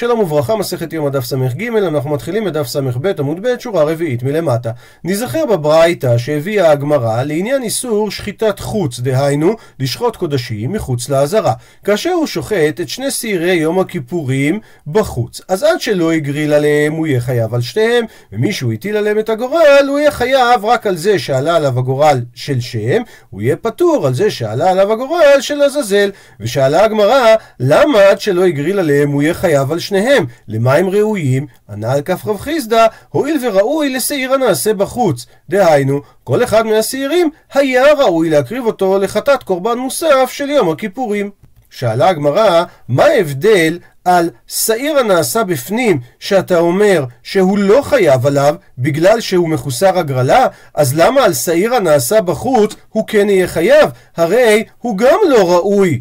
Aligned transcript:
שלום 0.00 0.20
וברכה, 0.20 0.56
מסכת 0.56 0.92
יום 0.92 1.06
הדף 1.06 1.24
ס"ג, 1.24 1.62
אנחנו 1.76 2.10
מתחילים 2.10 2.44
בדף 2.44 2.66
ס"ב 2.66 3.06
עמוד 3.18 3.40
ב', 3.42 3.58
שורה 3.58 3.82
רביעית 3.82 4.22
מלמטה. 4.22 4.70
נזכר 5.04 5.46
בברייתא 5.46 6.18
שהביאה 6.18 6.70
הגמרא 6.70 7.22
לעניין 7.22 7.62
איסור 7.62 8.10
שחיטת 8.10 8.58
חוץ, 8.58 9.00
דהיינו, 9.00 9.54
לשחוט 9.80 10.16
קודשים 10.16 10.72
מחוץ 10.72 11.08
לעזרה. 11.08 11.52
כאשר 11.84 12.10
הוא 12.10 12.26
שוחט 12.26 12.80
את 12.80 12.88
שני 12.88 13.10
שעירי 13.10 13.52
יום 13.52 13.78
הכיפורים 13.78 14.60
בחוץ, 14.86 15.40
אז 15.48 15.62
עד 15.62 15.80
שלא 15.80 16.12
הגריל 16.12 16.52
עליהם 16.52 16.92
הוא 16.92 17.06
יהיה 17.06 17.20
חייב 17.20 17.54
על 17.54 17.60
שתיהם, 17.60 18.04
ומישהו 18.32 18.72
הטיל 18.72 18.96
עליהם 18.96 19.18
את 19.18 19.28
הגורל, 19.28 19.86
הוא 19.88 19.98
יהיה 19.98 20.10
חייב 20.10 20.64
רק 20.64 20.86
על 20.86 20.96
זה 20.96 21.18
שעלה 21.18 21.56
עליו 21.56 21.78
הגורל 21.78 22.20
של 22.34 22.60
שם, 22.60 23.02
הוא 23.30 23.42
יהיה 23.42 23.56
פטור 23.56 24.06
על 24.06 24.14
זה 24.14 24.30
שעלה 24.30 24.70
עליו 24.70 24.92
הגורל 24.92 25.40
של 25.40 25.62
עזאזל. 25.62 26.10
ושאלה 26.40 26.84
הגמרא, 26.84 27.34
למה 27.60 28.00
עד 28.00 28.20
שלא 28.20 28.44
הגריל 28.44 28.78
עליהם 28.78 29.10
הוא 29.10 29.22
יהיה 29.22 29.34
חייב 29.34 29.72
על 29.72 29.78
שניהם? 29.90 30.26
למה 30.48 30.74
הם 30.74 30.88
ראויים? 30.88 31.46
ענה 31.70 31.92
על 31.92 32.02
כף 32.02 32.26
רב 32.26 32.38
חיסדא, 32.38 32.86
הואיל 33.08 33.46
וראוי 33.46 33.88
לשעיר 33.88 34.32
הנעשה 34.32 34.74
בחוץ. 34.74 35.26
דהיינו, 35.48 36.00
כל 36.24 36.44
אחד 36.44 36.66
מהשעירים 36.66 37.30
היה 37.54 37.92
ראוי 37.92 38.30
להקריב 38.30 38.66
אותו 38.66 38.98
לחטאת 38.98 39.42
קורבן 39.42 39.78
מוסף 39.78 40.30
של 40.32 40.50
יום 40.50 40.70
הכיפורים. 40.70 41.30
שאלה 41.70 42.08
הגמרא, 42.08 42.64
מה 42.88 43.04
ההבדל 43.04 43.78
על 44.04 44.30
שעיר 44.46 44.98
הנעשה 44.98 45.44
בפנים, 45.44 46.00
שאתה 46.18 46.58
אומר 46.58 47.04
שהוא 47.22 47.58
לא 47.58 47.82
חייב 47.82 48.26
עליו 48.26 48.54
בגלל 48.78 49.20
שהוא 49.20 49.48
מחוסר 49.48 49.98
הגרלה, 49.98 50.46
אז 50.74 50.94
למה 50.94 51.24
על 51.24 51.34
שעיר 51.34 51.74
הנעשה 51.74 52.20
בחוץ 52.20 52.74
הוא 52.88 53.06
כן 53.06 53.28
יהיה 53.30 53.46
חייב? 53.46 53.90
הרי 54.16 54.64
הוא 54.78 54.98
גם 54.98 55.18
לא 55.28 55.52
ראוי 55.52 56.00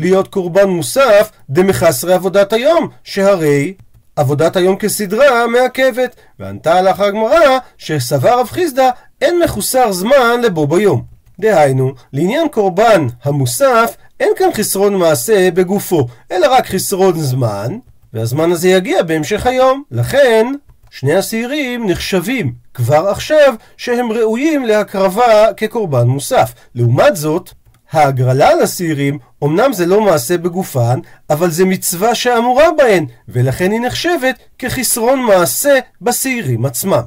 להיות 0.00 0.28
קורבן 0.28 0.68
מוסף 0.68 1.30
דמחסרי 1.50 2.14
עבודת 2.14 2.52
היום, 2.52 2.88
שהרי 3.04 3.74
עבודת 4.16 4.56
היום 4.56 4.76
כסדרה 4.76 5.46
מעכבת. 5.46 6.16
וענתה 6.38 6.82
לך 6.82 7.00
הגמרא 7.00 7.58
שסבר 7.78 8.40
רב 8.40 8.48
חיסדא 8.50 8.90
אין 9.20 9.40
מחוסר 9.44 9.92
זמן 9.92 10.40
לבו 10.42 10.66
ביום. 10.66 11.02
דהיינו, 11.40 11.92
לעניין 12.12 12.48
קורבן 12.48 13.06
המוסף 13.22 13.96
אין 14.20 14.32
כאן 14.36 14.48
חסרון 14.54 14.94
מעשה 14.96 15.50
בגופו, 15.50 16.06
אלא 16.32 16.46
רק 16.54 16.66
חסרון 16.66 17.20
זמן, 17.20 17.78
והזמן 18.12 18.52
הזה 18.52 18.68
יגיע 18.68 19.02
בהמשך 19.02 19.46
היום. 19.46 19.82
לכן, 19.90 20.46
שני 20.90 21.14
השעירים 21.14 21.90
נחשבים 21.90 22.52
כבר 22.74 23.08
עכשיו 23.08 23.54
שהם 23.76 24.12
ראויים 24.12 24.64
להקרבה 24.64 25.52
כקורבן 25.56 26.06
מוסף. 26.06 26.54
לעומת 26.74 27.16
זאת, 27.16 27.50
ההגרלה 27.92 28.54
לשעירים, 28.54 29.18
אמנם 29.44 29.72
זה 29.72 29.86
לא 29.86 30.00
מעשה 30.00 30.38
בגופן, 30.38 31.00
אבל 31.30 31.50
זה 31.50 31.64
מצווה 31.64 32.14
שאמורה 32.14 32.64
בהן, 32.78 33.06
ולכן 33.28 33.72
היא 33.72 33.80
נחשבת 33.80 34.38
כחסרון 34.58 35.20
מעשה 35.22 35.78
בשעירים 36.02 36.66
עצמם. 36.66 37.02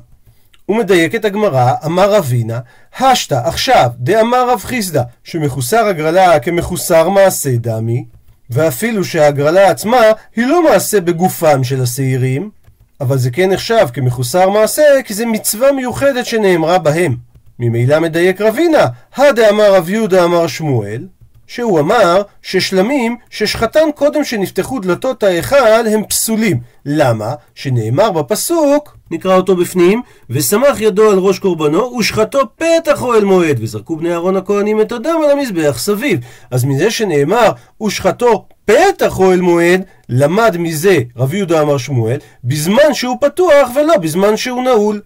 ומדייקת 0.69 1.25
הגמרא, 1.25 1.73
אמר 1.85 2.17
אבינה, 2.17 2.59
השתא 2.99 3.41
עכשיו 3.45 3.89
דאמר 3.97 4.49
רב 4.49 4.59
חיסדא, 4.63 5.01
שמחוסר 5.23 5.85
הגרלה 5.85 6.39
כמחוסר 6.39 7.09
מעשה 7.09 7.49
דמי, 7.57 8.05
ואפילו 8.49 9.03
שההגרלה 9.03 9.69
עצמה 9.69 10.01
היא 10.35 10.45
לא 10.45 10.63
מעשה 10.63 11.01
בגופם 11.01 11.63
של 11.63 11.81
השעירים, 11.81 12.49
אבל 13.01 13.17
זה 13.17 13.31
כן 13.31 13.49
נחשב 13.49 13.87
כמחוסר 13.93 14.49
מעשה, 14.49 14.83
כי 15.05 15.13
זה 15.13 15.25
מצווה 15.25 15.71
מיוחדת 15.71 16.25
שנאמרה 16.25 16.77
בהם. 16.77 17.15
ממילא 17.63 17.99
מדייק 17.99 18.41
רבינה, 18.41 18.85
הדאמר 19.15 19.75
רב 19.75 19.89
יהודה 19.89 20.23
אמר 20.23 20.47
שמואל, 20.47 21.07
שהוא 21.47 21.79
אמר 21.79 22.21
ששלמים 22.41 23.17
ששחטן 23.29 23.91
קודם 23.95 24.23
שנפתחו 24.23 24.79
דלתות 24.79 25.23
ההיכל 25.23 25.87
הם 25.91 26.03
פסולים. 26.03 26.59
למה? 26.85 27.33
שנאמר 27.55 28.11
בפסוק, 28.11 28.97
נקרא 29.11 29.35
אותו 29.35 29.55
בפנים, 29.55 30.01
ושמח 30.29 30.81
ידו 30.81 31.11
על 31.11 31.17
ראש 31.17 31.39
קורבנו 31.39 31.97
ושחטו 31.99 32.39
פתח 32.55 33.01
אוהל 33.01 33.23
מועד, 33.23 33.57
וזרקו 33.61 33.95
בני 33.95 34.11
אהרון 34.11 34.35
הכהנים 34.35 34.81
את 34.81 34.91
הדם 34.91 35.19
על 35.23 35.31
המזבח 35.31 35.77
סביב. 35.79 36.19
אז 36.51 36.65
מזה 36.65 36.91
שנאמר 36.91 37.51
ושחטו 37.83 38.45
פתח 38.65 39.19
אוהל 39.19 39.41
מועד, 39.41 39.83
למד 40.09 40.57
מזה 40.59 40.99
רב 41.17 41.33
יהודה 41.33 41.61
אמר 41.61 41.77
שמואל, 41.77 42.17
בזמן 42.43 42.93
שהוא 42.93 43.17
פתוח 43.21 43.69
ולא 43.75 43.97
בזמן 43.97 44.37
שהוא 44.37 44.63
נעול. 44.63 45.01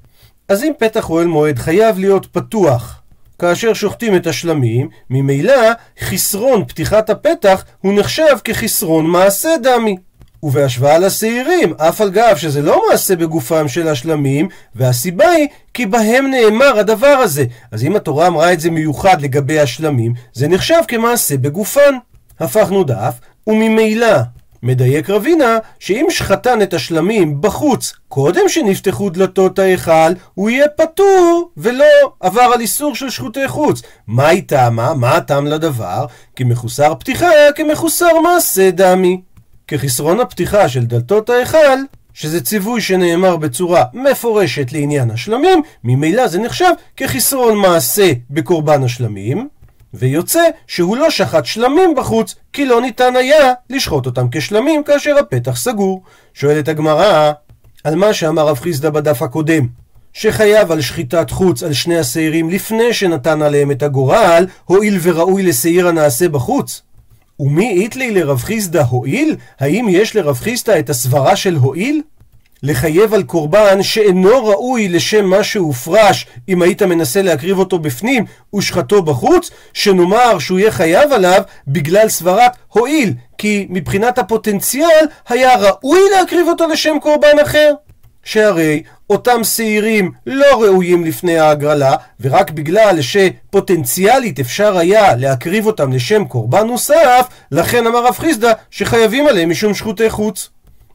אז 0.50 0.64
אם 0.64 0.72
פתח 0.80 1.10
אוהל 1.10 1.28
מועד 1.28 1.60
חייב 1.60 2.00
להיות 2.00 2.26
פתוח 2.26 3.02
כאשר 3.40 3.74
שוחטים 3.74 4.16
את 4.16 4.28
השלמים, 4.28 4.90
ממילא 5.10 5.72
חסרון 6.00 6.66
פתיחת 6.66 7.10
הפתח 7.10 7.64
הוא 7.82 8.00
נחשב 8.00 8.38
כחסרון 8.44 9.06
מעשה 9.06 9.50
דמי. 9.64 9.98
ובהשוואה 10.44 10.98
לשעירים, 10.98 11.74
אף 11.74 12.02
על 12.02 12.10
גב 12.10 12.36
שזה 12.36 12.62
לא 12.62 12.82
מעשה 12.90 13.16
בגופם 13.16 13.68
של 13.68 13.88
השלמים, 13.88 14.48
והסיבה 14.76 15.30
היא 15.30 15.48
כי 15.74 15.86
בהם 15.86 16.32
נאמר 16.32 16.80
הדבר 16.80 17.08
הזה. 17.08 17.46
אז 17.72 17.84
אם 17.84 17.96
התורה 17.96 18.28
אמרה 18.28 18.54
את 18.54 18.60
זה 18.60 18.72
מיוחד 18.72 19.22
לגבי 19.22 19.60
השלמים, 19.60 20.14
זה 20.34 20.48
נחשב 20.48 20.80
כמעשה 20.88 21.38
בגופן. 21.38 21.96
הפכנו 22.40 22.84
דף, 22.84 23.20
וממילא 23.48 24.18
מדייק 24.64 25.10
רבינה 25.10 25.58
שאם 25.80 26.08
שחטן 26.10 26.62
את 26.62 26.74
השלמים 26.74 27.42
בחוץ 27.42 27.94
קודם 28.10 28.50
שנפתחו 28.50 29.10
דלתות 29.10 29.60
ההיכל, 29.60 30.12
הוא 30.34 30.50
יהיה 30.50 30.68
פטור 30.78 31.52
ולא 31.58 31.86
עבר 32.20 32.42
על 32.42 32.62
איסור 32.62 32.96
של 32.96 33.10
שחוטי 33.10 33.48
חוץ. 33.48 33.82
מה 34.08 34.28
היא 34.28 34.44
טעמה? 34.48 34.94
מה 34.94 35.16
הטעם 35.16 35.48
לדבר? 35.48 36.06
כי 36.36 36.44
מחוסר 36.44 36.96
פתיחה 36.96 37.28
כמחוסר 37.56 38.20
מעשה 38.20 38.72
דמי. 38.72 39.22
כחסרון 39.68 40.20
הפתיחה 40.20 40.70
של 40.70 40.86
דלתות 40.86 41.30
ההיכל, 41.30 41.78
שזה 42.14 42.42
ציווי 42.42 42.82
שנאמר 42.82 43.36
בצורה 43.38 43.84
מפורשת 43.94 44.72
לעניין 44.72 45.12
השלמים, 45.12 45.62
ממילא 45.84 46.28
זה 46.28 46.40
נחשב 46.40 46.72
כחסרון 46.98 47.58
מעשה 47.58 48.12
בקורבן 48.30 48.84
השלמים. 48.84 49.48
ויוצא 50.00 50.44
שהוא 50.68 50.98
לא 50.98 51.10
שחט 51.10 51.46
שלמים 51.46 51.96
בחוץ, 51.96 52.36
כי 52.54 52.66
לא 52.66 52.82
ניתן 52.82 53.16
היה 53.16 53.54
לשחוט 53.70 54.06
אותם 54.06 54.28
כשלמים 54.32 54.84
כאשר 54.84 55.18
הפתח 55.18 55.56
סגור. 55.56 56.04
שואלת 56.34 56.68
הגמרא, 56.68 57.32
על 57.84 57.96
מה 57.96 58.14
שאמר 58.14 58.48
רב 58.48 58.60
חיסדא 58.60 58.90
בדף 58.90 59.22
הקודם, 59.22 59.68
שחייב 60.14 60.72
על 60.72 60.82
שחיטת 60.82 61.32
חוץ 61.32 61.64
על 61.64 61.74
שני 61.74 61.98
השעירים 61.98 62.50
לפני 62.50 62.94
שנתן 62.94 63.42
עליהם 63.42 63.72
את 63.72 63.84
הגורל, 63.84 64.48
הואיל 64.66 64.98
וראוי 65.02 65.44
לשעיר 65.44 65.88
הנעשה 65.88 66.30
בחוץ. 66.30 66.82
ומי 67.40 67.72
איתלי 67.72 68.12
לרב 68.12 68.42
חיסדא 68.42 68.82
הואיל? 68.82 69.36
האם 69.60 69.88
יש 69.90 70.16
לרב 70.16 70.36
חיסדא 70.36 70.80
את 70.80 70.90
הסברה 70.90 71.36
של 71.36 71.56
הואיל? 71.56 72.02
לחייב 72.64 73.14
על 73.14 73.24
קורבן 73.24 73.84
שאינו 73.84 74.46
ראוי 74.46 74.90
לשם 74.90 75.26
מה 75.26 75.44
שהופרש 75.44 76.28
אם 76.50 76.62
היית 76.62 76.82
מנסה 76.82 77.22
להקריב 77.22 77.60
אותו 77.60 77.80
בפנים 77.80 78.26
ושחטו 78.56 79.02
בחוץ, 79.02 79.52
שנאמר 79.74 80.40
שהוא 80.40 80.60
יהיה 80.60 80.72
חייב 80.72 81.12
עליו 81.12 81.42
בגלל 81.68 82.10
סברת 82.10 82.52
הועיל, 82.68 83.14
כי 83.38 83.68
מבחינת 83.70 84.18
הפוטנציאל 84.18 85.06
היה 85.30 85.56
ראוי 85.56 86.00
להקריב 86.16 86.48
אותו 86.48 86.68
לשם 86.68 86.98
קורבן 87.02 87.40
אחר. 87.44 87.74
שהרי 88.24 88.84
אותם 89.10 89.44
שעירים 89.44 90.12
לא 90.26 90.62
ראויים 90.64 91.06
לפני 91.06 91.40
ההגרלה, 91.40 91.96
ורק 92.22 92.52
בגלל 92.52 93.00
שפוטנציאלית 93.02 94.40
אפשר 94.40 94.78
היה 94.78 95.16
להקריב 95.16 95.66
אותם 95.66 95.94
לשם 95.94 96.26
קורבן 96.26 96.68
נוסף, 96.68 97.28
לכן 97.52 97.88
אמר 97.88 98.06
רב 98.06 98.18
חיסדא 98.18 98.54
שחייבים 98.72 99.28
עליהם 99.28 99.50
משום 99.50 99.74
שחוטי 99.74 100.10
חוץ. 100.10 100.50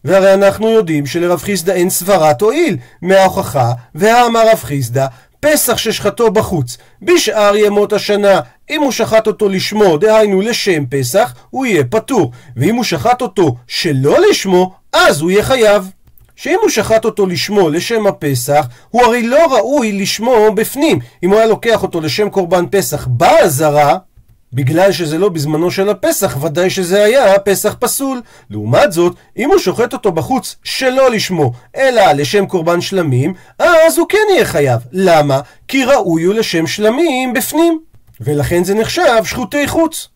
והרי 0.05 0.35
אנחנו 0.35 0.71
יודעים 0.71 1.07
שלרב 1.07 1.43
חיסדא 1.43 1.73
אין 1.73 1.91
סברת 1.91 2.41
הועיל 2.41 2.77
מההוכחה, 3.03 3.73
והאמר 3.95 4.49
רב 4.53 4.59
חיסדא 4.63 5.07
פסח 5.41 5.77
ששחטו 5.77 6.31
בחוץ 6.31 6.79
בשאר 7.03 7.57
ימות 7.57 7.93
השנה. 7.93 8.41
אם 8.71 8.83
הוא 8.83 8.93
שחט 8.93 9.27
אותו 9.27 9.49
לשמו, 9.49 9.97
דהיינו 9.97 10.41
לשם 10.41 10.87
פסח, 10.87 11.35
הוא 11.51 11.67
יהיה 11.67 11.85
פטור. 11.85 12.31
ואם 12.57 12.75
הוא 12.75 12.85
שחט 12.85 13.23
אותו 13.23 13.57
שלא 13.67 14.17
לשמו, 14.31 14.73
אז 14.93 15.21
הוא 15.21 15.31
יהיה 15.31 15.43
חייב. 15.43 15.91
שאם 16.37 16.59
הוא 16.63 16.71
שחט 16.71 17.05
אותו 17.05 17.27
לשמו, 17.27 17.69
לשם 17.69 18.07
הפסח, 18.07 18.67
הוא 18.91 19.03
הרי 19.03 19.23
לא 19.23 19.57
ראוי 19.57 19.93
לשמו 19.93 20.53
בפנים. 20.55 20.99
אם 21.23 21.31
הוא 21.31 21.39
היה 21.39 21.47
לוקח 21.47 21.83
אותו 21.83 22.01
לשם 22.01 22.31
קורבן 22.31 22.65
פסח 22.71 23.07
באזהרה, 23.07 23.97
בגלל 24.53 24.93
שזה 24.93 25.19
לא 25.19 25.29
בזמנו 25.29 25.71
של 25.71 25.89
הפסח, 25.89 26.37
ודאי 26.43 26.71
שזה 26.71 27.05
היה 27.05 27.39
פסח 27.39 27.77
פסול. 27.79 28.21
לעומת 28.51 28.93
זאת, 28.93 29.15
אם 29.37 29.51
הוא 29.51 29.59
שוחט 29.59 29.93
אותו 29.93 30.13
בחוץ 30.13 30.57
שלא 30.65 31.11
לשמו, 31.11 31.53
אלא 31.77 32.13
לשם 32.13 32.47
קורבן 32.47 32.81
שלמים, 32.81 33.35
אז 33.59 33.99
הוא 33.99 34.09
כן 34.09 34.19
יהיה 34.35 34.45
חייב. 34.45 34.81
למה? 34.93 35.41
כי 35.69 35.85
ראוי 35.85 36.23
הוא 36.23 36.35
לשם 36.35 36.67
שלמים 36.67 37.33
בפנים. 37.33 37.81
ולכן 38.21 38.65
זה 38.65 38.75
נחשב 38.75 39.25
שחוטי 39.25 39.69
חוץ. 39.69 40.09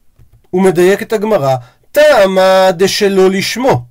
הוא 0.50 0.62
מדייק 0.62 1.02
את 1.02 1.12
הגמרא, 1.12 1.56
טעמה 1.92 2.70
דשלא 2.72 3.30
לשמו. 3.30 3.82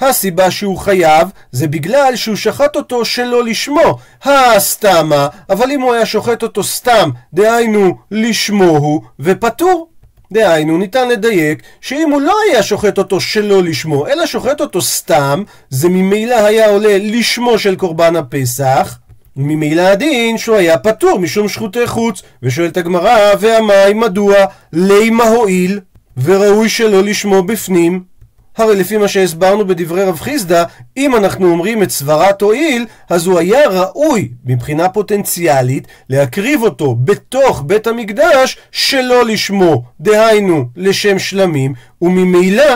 הסיבה 0.00 0.50
שהוא 0.50 0.78
חייב 0.78 1.28
זה 1.52 1.68
בגלל 1.68 2.16
שהוא 2.16 2.36
שחט 2.36 2.76
אותו 2.76 3.04
שלא 3.04 3.44
לשמו, 3.44 3.98
הסתמה, 4.24 5.28
אבל 5.50 5.70
אם 5.70 5.80
הוא 5.80 5.94
היה 5.94 6.06
שוחט 6.06 6.42
אותו 6.42 6.64
סתם, 6.64 7.10
דהיינו 7.34 7.96
לשמו 8.10 8.64
הוא, 8.64 9.02
ופטור. 9.20 9.88
דהיינו, 10.34 10.78
ניתן 10.78 11.08
לדייק 11.08 11.62
שאם 11.80 12.10
הוא 12.10 12.20
לא 12.20 12.36
היה 12.48 12.62
שוחט 12.62 12.98
אותו 12.98 13.20
שלא 13.20 13.62
לשמו, 13.62 14.06
אלא 14.06 14.26
שוחט 14.26 14.60
אותו 14.60 14.82
סתם, 14.82 15.42
זה 15.70 15.88
ממילא 15.88 16.34
היה 16.34 16.70
עולה 16.70 16.98
לשמו 17.00 17.58
של 17.58 17.76
קורבן 17.76 18.16
הפסח, 18.16 18.98
ממילא 19.36 19.82
הדין 19.82 20.38
שהוא 20.38 20.56
היה 20.56 20.78
פטור 20.78 21.18
משום 21.18 21.48
שחוטי 21.48 21.86
חוץ. 21.86 22.22
ושואלת 22.42 22.76
הגמרא, 22.76 23.18
והמים 23.40 24.00
מדוע? 24.00 24.34
לימה 24.72 25.24
הועיל, 25.24 25.80
וראוי 26.16 26.68
שלא 26.68 27.02
לשמו 27.02 27.42
בפנים. 27.42 28.02
הרי 28.56 28.76
לפי 28.76 28.96
מה 28.96 29.08
שהסברנו 29.08 29.66
בדברי 29.66 30.04
רב 30.04 30.20
חיסדא, 30.20 30.64
אם 30.96 31.16
אנחנו 31.16 31.50
אומרים 31.50 31.82
את 31.82 31.90
סברת 31.90 32.42
הועיל, 32.42 32.86
אז 33.10 33.26
הוא 33.26 33.38
היה 33.38 33.68
ראוי 33.68 34.28
מבחינה 34.44 34.88
פוטנציאלית 34.88 35.88
להקריב 36.08 36.62
אותו 36.62 36.94
בתוך 36.94 37.62
בית 37.66 37.86
המקדש 37.86 38.56
שלא 38.72 39.24
לשמו, 39.24 39.82
דהיינו 40.00 40.64
לשם 40.76 41.18
שלמים, 41.18 41.74
וממילא 42.02 42.74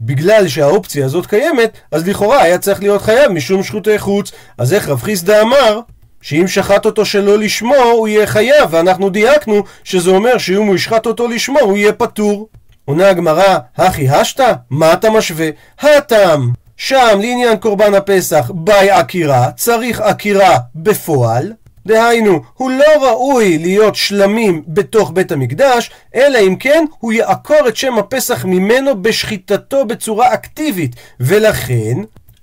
בגלל 0.00 0.48
שהאופציה 0.48 1.04
הזאת 1.04 1.26
קיימת, 1.26 1.78
אז 1.92 2.08
לכאורה 2.08 2.42
היה 2.42 2.58
צריך 2.58 2.80
להיות 2.80 3.02
חייב 3.02 3.32
משום 3.32 3.62
שחוטי 3.62 3.98
חוץ. 3.98 4.32
אז 4.58 4.72
איך 4.72 4.88
רב 4.88 5.02
חיסדא 5.02 5.42
אמר? 5.42 5.80
שאם 6.22 6.46
שחט 6.46 6.86
אותו 6.86 7.04
שלא 7.04 7.38
לשמו, 7.38 7.74
הוא 7.76 8.08
יהיה 8.08 8.26
חייב, 8.26 8.68
ואנחנו 8.70 9.10
דייקנו 9.10 9.62
שזה 9.84 10.10
אומר 10.10 10.38
שאם 10.38 10.62
הוא 10.62 10.74
ישחט 10.74 11.06
אותו 11.06 11.28
לשמו, 11.28 11.60
הוא 11.60 11.76
יהיה 11.76 11.92
פטור. 11.92 12.48
עונה 12.88 13.08
הגמרא, 13.08 13.58
הכי 13.76 14.08
השתא? 14.08 14.52
מה 14.70 14.92
אתה 14.92 15.10
משווה? 15.10 15.48
הטעם. 15.80 16.50
שם 16.76 17.18
לעניין 17.20 17.56
קורבן 17.56 17.94
הפסח 17.94 18.50
ביי 18.54 18.90
עקירה, 18.90 19.50
צריך 19.56 20.00
עקירה 20.00 20.58
בפועל. 20.74 21.52
דהיינו, 21.86 22.40
הוא 22.54 22.70
לא 22.70 23.06
ראוי 23.08 23.58
להיות 23.58 23.96
שלמים 23.96 24.62
בתוך 24.68 25.10
בית 25.14 25.32
המקדש, 25.32 25.90
אלא 26.14 26.38
אם 26.38 26.56
כן 26.56 26.84
הוא 26.98 27.12
יעקור 27.12 27.68
את 27.68 27.76
שם 27.76 27.98
הפסח 27.98 28.44
ממנו 28.44 29.02
בשחיטתו 29.02 29.84
בצורה 29.84 30.34
אקטיבית, 30.34 30.96
ולכן 31.20 31.96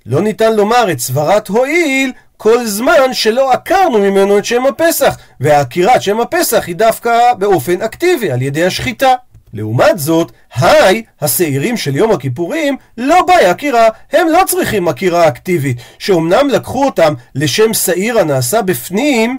לא 0.06 0.20
ניתן 0.20 0.52
לומר 0.52 0.92
את 0.92 0.98
סברת 0.98 1.48
הועיל 1.48 2.12
כל 2.36 2.66
זמן 2.66 3.12
שלא 3.12 3.52
עקרנו 3.52 3.98
ממנו 3.98 4.38
את 4.38 4.44
שם 4.44 4.66
הפסח, 4.66 5.18
והעקירת 5.40 6.02
שם 6.02 6.20
הפסח 6.20 6.64
היא 6.66 6.76
דווקא 6.76 7.34
באופן 7.38 7.82
אקטיבי, 7.82 8.30
על 8.30 8.42
ידי 8.42 8.64
השחיטה. 8.64 9.14
לעומת 9.56 9.98
זאת, 9.98 10.32
היי, 10.54 11.02
השעירים 11.20 11.76
של 11.76 11.96
יום 11.96 12.12
הכיפורים, 12.12 12.76
לא 12.98 13.22
באי 13.26 13.46
עקירה, 13.46 13.88
הם 14.12 14.28
לא 14.28 14.42
צריכים 14.46 14.88
עקירה 14.88 15.28
אקטיבית, 15.28 15.76
שאומנם 15.98 16.48
לקחו 16.48 16.84
אותם 16.84 17.14
לשם 17.34 17.74
שעיר 17.74 18.18
הנעשה 18.18 18.62
בפנים, 18.62 19.36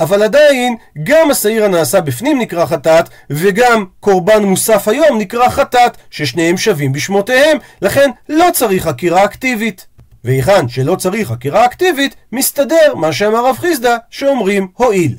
אבל 0.00 0.22
עדיין, 0.22 0.76
גם 1.02 1.30
השעיר 1.30 1.64
הנעשה 1.64 2.00
בפנים 2.00 2.38
נקרא 2.38 2.66
חטאת, 2.66 3.08
וגם 3.30 3.84
קורבן 4.00 4.44
מוסף 4.44 4.88
היום 4.88 5.18
נקרא 5.18 5.48
חטאת, 5.48 5.96
ששניהם 6.10 6.56
שווים 6.56 6.92
בשמותיהם, 6.92 7.58
לכן 7.82 8.10
לא 8.28 8.46
צריך 8.52 8.86
עקירה 8.86 9.24
אקטיבית. 9.24 9.86
והיכן 10.24 10.68
שלא 10.68 10.96
צריך 10.96 11.28
חקירה 11.28 11.64
אקטיבית, 11.64 12.14
מסתדר 12.32 12.94
מה 12.94 13.12
שאמר 13.12 13.46
רב 13.46 13.56
חיסדא, 13.58 13.96
שאומרים 14.10 14.68
הועיל. 14.74 15.16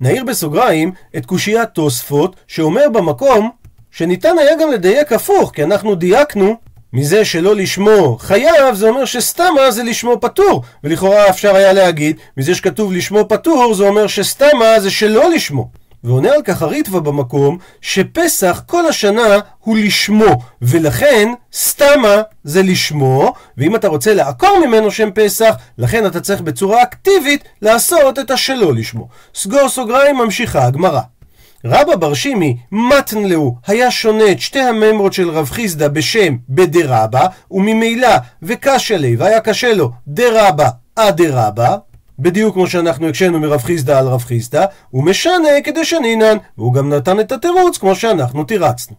נעיר 0.00 0.24
בסוגריים 0.24 0.92
את 1.16 1.26
קושיית 1.26 1.68
תוספות, 1.68 2.36
שאומר 2.48 2.88
במקום 2.92 3.50
שניתן 3.96 4.38
היה 4.38 4.56
גם 4.60 4.72
לדייק 4.72 5.12
הפוך, 5.12 5.50
כי 5.54 5.64
אנחנו 5.64 5.94
דייקנו 5.94 6.56
מזה 6.92 7.24
שלא 7.24 7.56
לשמו 7.56 8.16
חייב, 8.20 8.74
זה 8.74 8.88
אומר 8.88 9.04
שסתמה 9.04 9.70
זה 9.70 9.82
לשמו 9.82 10.20
פטור. 10.20 10.62
ולכאורה 10.84 11.28
אפשר 11.28 11.56
היה 11.56 11.72
להגיד, 11.72 12.16
מזה 12.36 12.54
שכתוב 12.54 12.92
לשמו 12.92 13.28
פטור, 13.28 13.74
זה 13.74 13.84
אומר 13.84 14.06
שסתמה 14.06 14.80
זה 14.80 14.90
שלא 14.90 15.30
לשמו. 15.30 15.68
ועונה 16.04 16.32
על 16.32 16.42
כך 16.42 16.62
הריטווה 16.62 17.00
במקום, 17.00 17.58
שפסח 17.80 18.62
כל 18.66 18.86
השנה 18.86 19.38
הוא 19.58 19.76
לשמו, 19.76 20.42
ולכן 20.62 21.28
סתמה 21.54 22.22
זה 22.44 22.62
לשמו, 22.62 23.32
ואם 23.58 23.76
אתה 23.76 23.88
רוצה 23.88 24.14
לעקור 24.14 24.66
ממנו 24.66 24.90
שם 24.90 25.10
פסח, 25.14 25.54
לכן 25.78 26.06
אתה 26.06 26.20
צריך 26.20 26.40
בצורה 26.40 26.82
אקטיבית 26.82 27.44
לעשות 27.62 28.18
את 28.18 28.30
השלא 28.30 28.74
לשמו. 28.74 29.08
סגור 29.34 29.68
סוגריים 29.68 30.16
ממשיכה 30.16 30.64
הגמרא. 30.66 31.00
רבא 31.68 31.96
בר 31.96 32.14
שימי 32.14 32.56
מתן 32.72 33.24
לאו 33.24 33.54
היה 33.66 33.90
שונה 33.90 34.30
את 34.30 34.40
שתי 34.40 34.60
הממרות 34.60 35.12
של 35.12 35.30
רב 35.30 35.50
חיסדא 35.50 35.88
בשם 35.88 36.36
בדרבא, 36.48 37.26
וממילא 37.50 38.08
וקשה 38.42 38.96
לי 38.96 39.16
והיה 39.16 39.40
קשה 39.40 39.74
לו 39.74 39.90
דרבא 40.08 40.68
אדרבא, 40.96 41.76
בדיוק 42.18 42.54
כמו 42.54 42.66
שאנחנו 42.66 43.08
הקשינו 43.08 43.40
מרב 43.40 43.62
חיסדא 43.62 43.98
על 43.98 44.06
רב 44.06 44.22
חיסדא, 44.22 44.64
הוא 44.90 45.04
משנה 45.04 45.48
כדי 45.64 45.84
שנינן, 45.84 46.36
והוא 46.58 46.74
גם 46.74 46.92
נתן 46.92 47.20
את 47.20 47.32
התירוץ 47.32 47.78
כמו 47.78 47.94
שאנחנו 47.94 48.44
תירצנו. 48.44 48.96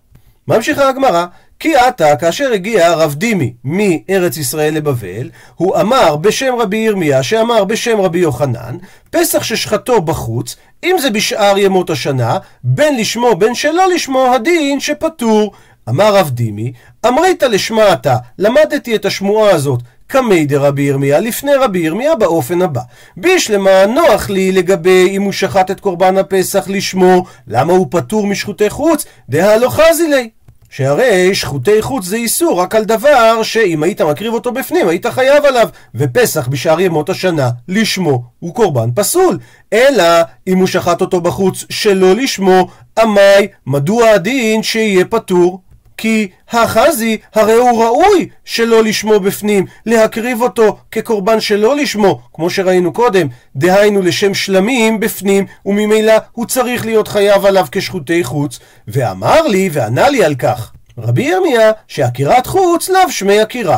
ממשיכה 0.48 0.90
הגמרא, 0.90 1.26
כי 1.60 1.76
עתה, 1.76 2.16
כאשר 2.16 2.52
הגיע 2.54 2.88
הרב 2.88 3.14
דימי 3.14 3.54
מארץ 3.64 4.38
ישראל 4.38 4.74
לבבל, 4.74 5.30
הוא 5.56 5.76
אמר 5.82 6.16
בשם 6.16 6.54
רבי 6.60 6.78
ירמיה, 6.78 7.24
שאמר 7.24 7.64
בשם 7.64 8.02
רבי 8.02 8.20
יוחנן, 8.20 8.78
פסח 9.10 9.44
ששחטו 9.44 10.02
בחוץ, 10.02 10.56
אם 10.84 10.96
זה 11.02 11.10
בשאר 11.10 11.58
ימות 11.58 11.90
השנה, 11.90 12.38
בין 12.64 12.98
לשמו 12.98 13.36
בין 13.36 13.56
שלא 13.56 13.90
לשמו 13.94 14.34
הדין 14.34 14.80
שפטור. 14.80 15.52
אמר 15.90 16.16
רב 16.16 16.30
דימי, 16.30 16.74
אמרית 17.08 17.44
לשמעתה, 17.44 18.16
למדתי 18.40 18.96
את 18.96 19.06
השמועה 19.06 19.52
הזאת 19.52 19.80
קמי 20.08 20.46
דרבי 20.46 20.82
ירמיה 20.82 21.20
לפני 21.20 21.56
רבי 21.56 21.80
ירמיה 21.80 22.16
באופן 22.16 22.62
הבא. 22.62 22.82
בישלמה 23.18 23.86
נוח 23.86 24.30
לי 24.30 24.52
לגבי 24.52 25.08
אם 25.10 25.22
הוא 25.22 25.32
שחט 25.32 25.72
את 25.72 25.80
קורבן 25.80 26.18
הפסח 26.18 26.66
לשמו, 26.68 27.24
למה 27.48 27.74
הוא 27.74 27.88
פטור 27.90 28.28
משחוטי 28.28 28.70
חוץ? 28.70 29.06
דהלא 29.30 29.70
חזי 29.70 30.08
לי. 30.08 30.37
שהרי 30.78 31.36
שחוטי 31.36 31.82
חוץ 31.82 32.06
זה 32.06 32.16
איסור 32.16 32.60
רק 32.62 32.76
על 32.76 32.86
דבר 32.86 33.44
שאם 33.44 33.84
היית 33.84 34.02
מקריב 34.02 34.34
אותו 34.34 34.52
בפנים 34.52 34.88
היית 34.88 35.06
חייב 35.06 35.46
עליו. 35.46 35.70
ופסח 35.96 36.48
בשאר 36.48 36.80
ימות 36.80 37.10
השנה 37.10 37.50
לשמו 37.68 38.24
הוא 38.40 38.56
קורבן 38.56 38.90
פסול. 38.96 39.38
אלא 39.74 40.04
אם 40.48 40.58
הוא 40.58 40.68
שחט 40.68 41.02
אותו 41.02 41.22
בחוץ 41.22 41.66
שלא 41.70 42.16
לשמו 42.16 42.68
עמי 43.00 43.48
מדוע 43.68 44.10
הדין 44.10 44.64
שיהיה 44.64 45.06
פטור 45.06 45.62
כי 45.98 46.28
החזי 46.52 47.18
הרי 47.36 47.54
הוא 47.54 47.84
ראוי 47.84 48.30
שלא 48.46 48.84
לשמו 48.84 49.20
בפנים, 49.20 49.66
להקריב 49.86 50.42
אותו 50.42 50.78
כקורבן 50.92 51.40
שלא 51.40 51.76
לשמו, 51.76 52.22
כמו 52.34 52.50
שראינו 52.50 52.94
קודם, 52.94 53.28
דהיינו 53.56 54.02
לשם 54.02 54.34
שלמים 54.34 55.00
בפנים, 55.00 55.46
וממילא 55.66 56.14
הוא 56.32 56.46
צריך 56.46 56.86
להיות 56.86 57.08
חייב 57.08 57.46
עליו 57.46 57.66
כשחוטי 57.72 58.24
חוץ. 58.24 58.60
ואמר 58.88 59.42
לי 59.42 59.70
וענה 59.74 60.10
לי 60.10 60.24
על 60.24 60.36
כך 60.36 60.72
רבי 60.98 61.24
ירמיה 61.24 61.72
שעקירת 61.88 62.48
חוץ 62.48 62.90
לאו 62.90 63.12
שמי 63.12 63.40
עקירה. 63.40 63.78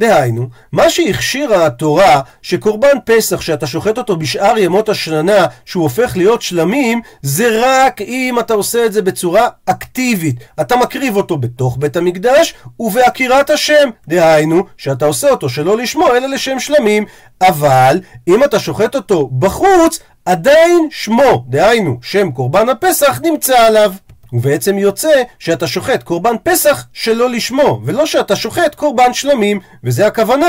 דהיינו, 0.00 0.48
מה 0.72 0.90
שהכשירה 0.90 1.66
התורה 1.66 2.20
שקורבן 2.42 2.96
פסח 3.04 3.40
שאתה 3.40 3.66
שוחט 3.66 3.98
אותו 3.98 4.16
בשאר 4.16 4.58
ימות 4.58 4.88
השנה 4.88 5.46
שהוא 5.64 5.82
הופך 5.82 6.16
להיות 6.16 6.42
שלמים 6.42 7.00
זה 7.22 7.60
רק 7.62 8.00
אם 8.00 8.36
אתה 8.40 8.54
עושה 8.54 8.86
את 8.86 8.92
זה 8.92 9.02
בצורה 9.02 9.48
אקטיבית. 9.66 10.36
אתה 10.60 10.76
מקריב 10.76 11.16
אותו 11.16 11.36
בתוך 11.36 11.76
בית 11.80 11.96
המקדש 11.96 12.54
ובעקירת 12.80 13.50
השם. 13.50 13.90
דהיינו 14.08 14.64
שאתה 14.76 15.04
עושה 15.04 15.30
אותו 15.30 15.48
שלא 15.48 15.76
לשמו 15.76 16.08
אלא 16.08 16.26
לשם 16.26 16.58
שלמים. 16.58 17.04
אבל 17.40 18.00
אם 18.28 18.44
אתה 18.44 18.58
שוחט 18.58 18.94
אותו 18.94 19.28
בחוץ 19.38 20.00
עדיין 20.24 20.88
שמו 20.90 21.44
דהיינו 21.48 21.98
שם 22.02 22.30
קורבן 22.30 22.68
הפסח 22.68 23.20
נמצא 23.24 23.58
עליו 23.58 23.92
ובעצם 24.32 24.78
יוצא 24.78 25.22
שאתה 25.38 25.66
שוחט 25.66 26.02
קורבן 26.02 26.34
פסח 26.42 26.86
שלא 26.92 27.30
לשמו, 27.30 27.80
ולא 27.84 28.06
שאתה 28.06 28.36
שוחט 28.36 28.74
קורבן 28.74 29.12
שלמים, 29.12 29.60
וזה 29.84 30.06
הכוונה 30.06 30.46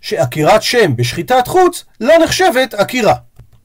שעקירת 0.00 0.62
שם 0.62 0.96
בשחיטת 0.96 1.46
חוץ 1.46 1.84
לא 2.00 2.14
נחשבת 2.18 2.74
עקירה. 2.74 3.14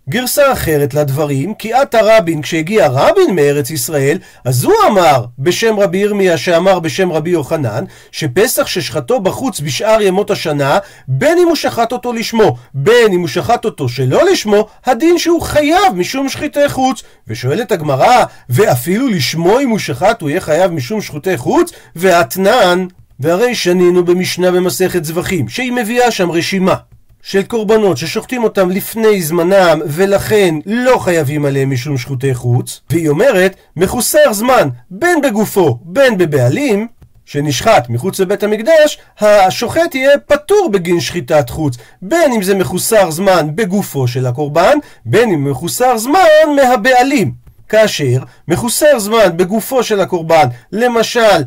גרסה 0.10 0.54
אחרת 0.54 0.94
לדברים, 0.94 1.54
כי 1.54 1.74
עתה 1.74 2.00
רבין, 2.04 2.42
כשהגיע 2.42 2.88
רבין 2.88 3.36
מארץ 3.36 3.72
ישראל, 3.72 4.18
אז 4.46 4.64
הוא 4.64 4.74
אמר 4.88 5.26
בשם 5.40 5.80
רבי 5.80 5.98
ירמיה 5.98 6.38
שאמר 6.38 6.80
בשם 6.80 7.12
רבי 7.12 7.30
יוחנן, 7.30 7.84
שפסח 8.12 8.68
ששחטו 8.68 9.20
בחוץ 9.20 9.60
בשאר 9.60 10.02
ימות 10.02 10.32
השנה, 10.32 10.78
בין 11.08 11.38
אם 11.38 11.48
הוא 11.48 11.56
שחט 11.56 11.92
אותו 11.92 12.14
לשמו, 12.14 12.56
בין 12.74 13.14
אם 13.14 13.20
הוא 13.20 13.28
שחט 13.28 13.66
אותו 13.66 13.90
שלא 13.90 14.32
לשמו, 14.32 14.68
הדין 14.86 15.18
שהוא 15.18 15.42
חייב 15.42 15.94
משום 15.96 16.30
שחיטי 16.30 16.70
חוץ. 16.70 17.04
ושואלת 17.28 17.72
הגמרא, 17.72 18.24
ואפילו 18.50 19.08
לשמו 19.08 19.60
אם 19.60 19.70
הוא 19.70 19.80
שחט 19.80 20.22
הוא 20.22 20.30
יהיה 20.30 20.42
חייב 20.42 20.72
משום 20.72 21.02
שחיטי 21.02 21.38
חוץ? 21.38 21.72
ואתנן, 21.96 22.86
והרי 23.20 23.56
שנינו 23.56 24.06
במשנה 24.06 24.52
במסכת 24.52 25.06
זבחים, 25.06 25.50
שהיא 25.50 25.72
מביאה 25.72 26.12
שם 26.12 26.32
רשימה. 26.32 26.76
של 27.22 27.44
קורבנות 27.44 27.98
ששוחטים 27.98 28.44
אותם 28.44 28.70
לפני 28.70 29.22
זמנם 29.22 29.80
ולכן 29.86 30.56
לא 30.66 30.98
חייבים 31.00 31.46
עליהם 31.46 31.72
משום 31.72 31.98
שחוטי 31.98 32.34
חוץ 32.34 32.82
והיא 32.90 33.10
אומרת 33.10 33.56
מחוסר 33.76 34.34
זמן 34.34 34.70
בין 34.92 35.22
בגופו 35.22 35.80
בין 35.82 36.18
בבעלים 36.18 36.88
שנשחט 37.26 37.90
מחוץ 37.90 38.20
לבית 38.20 38.44
המקדש, 38.44 39.00
השוחט 39.20 39.96
יהיה 39.96 40.20
פטור 40.20 40.70
בגין 40.74 41.00
שחיטת 41.00 41.50
חוץ, 41.50 41.78
בין 42.02 42.32
אם 42.32 42.44
זה 42.44 42.56
מחוסר 42.56 43.12
זמן 43.12 43.48
בגופו 43.56 44.08
של 44.08 44.26
הקורבן, 44.26 44.78
בין 45.06 45.30
אם 45.30 45.52
מחוסר 45.52 45.98
זמן 45.98 46.20
מהבעלים. 46.56 47.34
כאשר 47.70 48.18
מחוסר 48.48 49.00
זמן 49.00 49.38
בגופו 49.38 49.84
של 49.84 50.02
הקורבן, 50.02 50.48
למשל 50.72 51.44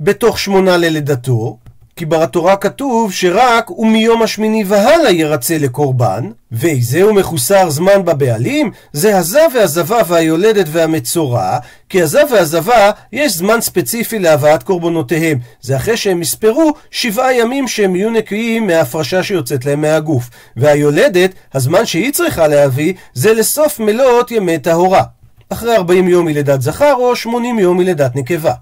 בתוך 0.00 0.38
שמונה 0.38 0.76
ללידתו, 0.76 1.58
כי 1.98 2.06
בתורה 2.06 2.56
כתוב 2.56 3.12
שרק 3.12 3.70
ומיום 3.70 4.22
השמיני 4.22 4.64
והלאה 4.66 5.10
ירצה 5.10 5.58
לקורבן, 5.58 6.30
ואיזהו 6.52 7.14
מחוסר 7.14 7.70
זמן 7.70 8.04
בבעלים? 8.04 8.70
זה 8.92 9.18
הזב 9.18 9.48
והזבה 9.54 9.98
והיולדת 10.06 10.66
והמצורע, 10.72 11.58
כי 11.88 12.02
הזב 12.02 12.26
והזבה 12.30 12.90
יש 13.12 13.36
זמן 13.36 13.60
ספציפי 13.60 14.18
להבאת 14.18 14.62
קורבנותיהם. 14.62 15.38
זה 15.60 15.76
אחרי 15.76 15.96
שהם 15.96 16.22
יספרו 16.22 16.72
שבעה 16.90 17.34
ימים 17.34 17.68
שהם 17.68 17.96
יהיו 17.96 18.10
נקיים 18.10 18.66
מההפרשה 18.66 19.22
שיוצאת 19.22 19.66
להם 19.66 19.80
מהגוף. 19.80 20.30
והיולדת, 20.56 21.30
הזמן 21.54 21.86
שהיא 21.86 22.12
צריכה 22.12 22.48
להביא, 22.48 22.94
זה 23.14 23.34
לסוף 23.34 23.80
מלאת 23.80 24.30
ימי 24.30 24.58
טהורה. 24.58 25.02
אחרי 25.48 25.76
40 25.76 26.08
יום 26.08 26.26
מלידת 26.26 26.62
זכר 26.62 26.94
או 26.94 27.16
80 27.16 27.58
יום 27.58 27.76
מלידת 27.76 28.16
נקבה. 28.16 28.52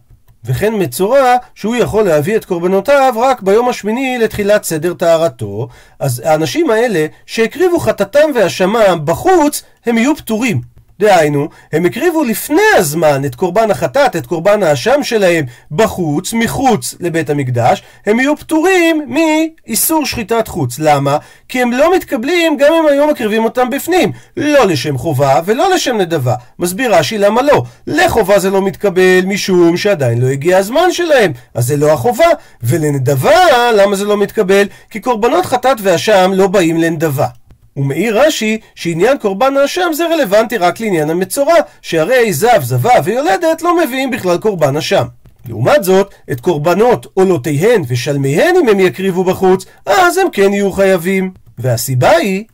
וכן 0.47 0.73
מצורע 0.79 1.37
שהוא 1.55 1.77
יכול 1.77 2.05
להביא 2.05 2.37
את 2.37 2.45
קורבנותיו 2.45 3.15
רק 3.17 3.43
ביום 3.43 3.69
השמיני 3.69 4.19
לתחילת 4.19 4.65
סדר 4.65 4.95
טהרתו, 4.95 5.69
אז 5.99 6.23
האנשים 6.25 6.71
האלה 6.71 7.07
שהקריבו 7.27 7.79
חטאתם 7.79 8.31
והאשמם 8.35 8.99
בחוץ, 9.05 9.63
הם 9.87 9.99
יהיו 9.99 10.17
פטורים. 10.17 10.76
דהיינו, 11.01 11.49
הם 11.73 11.87
הקריבו 11.87 12.25
לפני 12.25 12.63
הזמן 12.77 13.25
את 13.25 13.35
קורבן 13.35 13.71
החטאת, 13.71 14.17
את 14.17 14.27
קורבן 14.27 14.63
האשם 14.63 15.03
שלהם, 15.03 15.45
בחוץ, 15.71 16.33
מחוץ 16.33 16.95
לבית 17.01 17.31
המקדש, 17.31 17.83
הם 18.07 18.21
יהיו 18.21 18.37
פטורים 18.37 19.07
מאיסור 19.09 20.07
שחיטת 20.07 20.49
חוץ. 20.49 20.79
למה? 20.79 21.19
כי 21.49 21.63
הם 21.63 21.73
לא 21.73 21.97
מתקבלים 21.97 22.57
גם 22.57 22.73
אם 22.73 22.87
היו 22.87 23.07
מקריבים 23.07 23.45
אותם 23.45 23.71
בפנים. 23.71 24.13
לא 24.37 24.67
לשם 24.67 24.99
חובה 24.99 25.41
ולא 25.45 25.75
לשם 25.75 25.97
נדבה. 25.97 26.35
מסביר 26.59 26.95
רש"י 26.95 27.19
למה 27.19 27.43
לא. 27.43 27.63
לחובה 27.87 28.39
זה 28.39 28.51
לא 28.51 28.63
מתקבל 28.63 29.21
משום 29.27 29.77
שעדיין 29.77 30.21
לא 30.21 30.27
הגיע 30.27 30.59
הזמן 30.59 30.93
שלהם, 30.93 31.33
אז 31.55 31.67
זה 31.67 31.77
לא 31.77 31.93
החובה. 31.93 32.29
ולנדבה, 32.63 33.73
למה 33.77 33.97
זה 33.97 34.05
לא 34.05 34.17
מתקבל? 34.17 34.67
כי 34.91 35.01
קורבנות 35.01 35.47
חטאת 35.47 35.77
ואשם 35.83 36.31
לא 36.35 36.47
באים 36.47 36.77
לנדבה. 36.77 37.27
ומעיר 37.77 38.21
רש"י 38.21 38.59
שעניין 38.75 39.19
קורבן 39.19 39.57
האשם 39.57 39.91
זה 39.93 40.07
רלוונטי 40.07 40.57
רק 40.57 40.81
לעניין 40.81 41.11
המצורע, 41.11 41.55
שהרי 41.83 42.33
זב, 42.33 42.63
זבה 42.63 42.93
ויולדת 43.05 43.63
לא 43.63 43.85
מביאים 43.85 44.11
בכלל 44.11 44.39
קורבן 44.39 44.77
אשם. 44.77 45.05
לעומת 45.49 45.85
זאת, 45.85 46.15
את 46.33 46.41
קורבנות 46.41 47.07
עולותיהן 47.15 47.83
ושלמיהן 47.89 48.55
אם 48.57 48.69
הם 48.69 48.81
יקריבו 48.81 49.25
בחוץ, 49.25 49.67
אז 49.87 50.19
הם 50.19 50.27
כן 50.33 50.53
יהיו 50.53 50.73
חייבים. 50.73 51.33
והסיבה 51.59 52.11
היא 52.11 52.45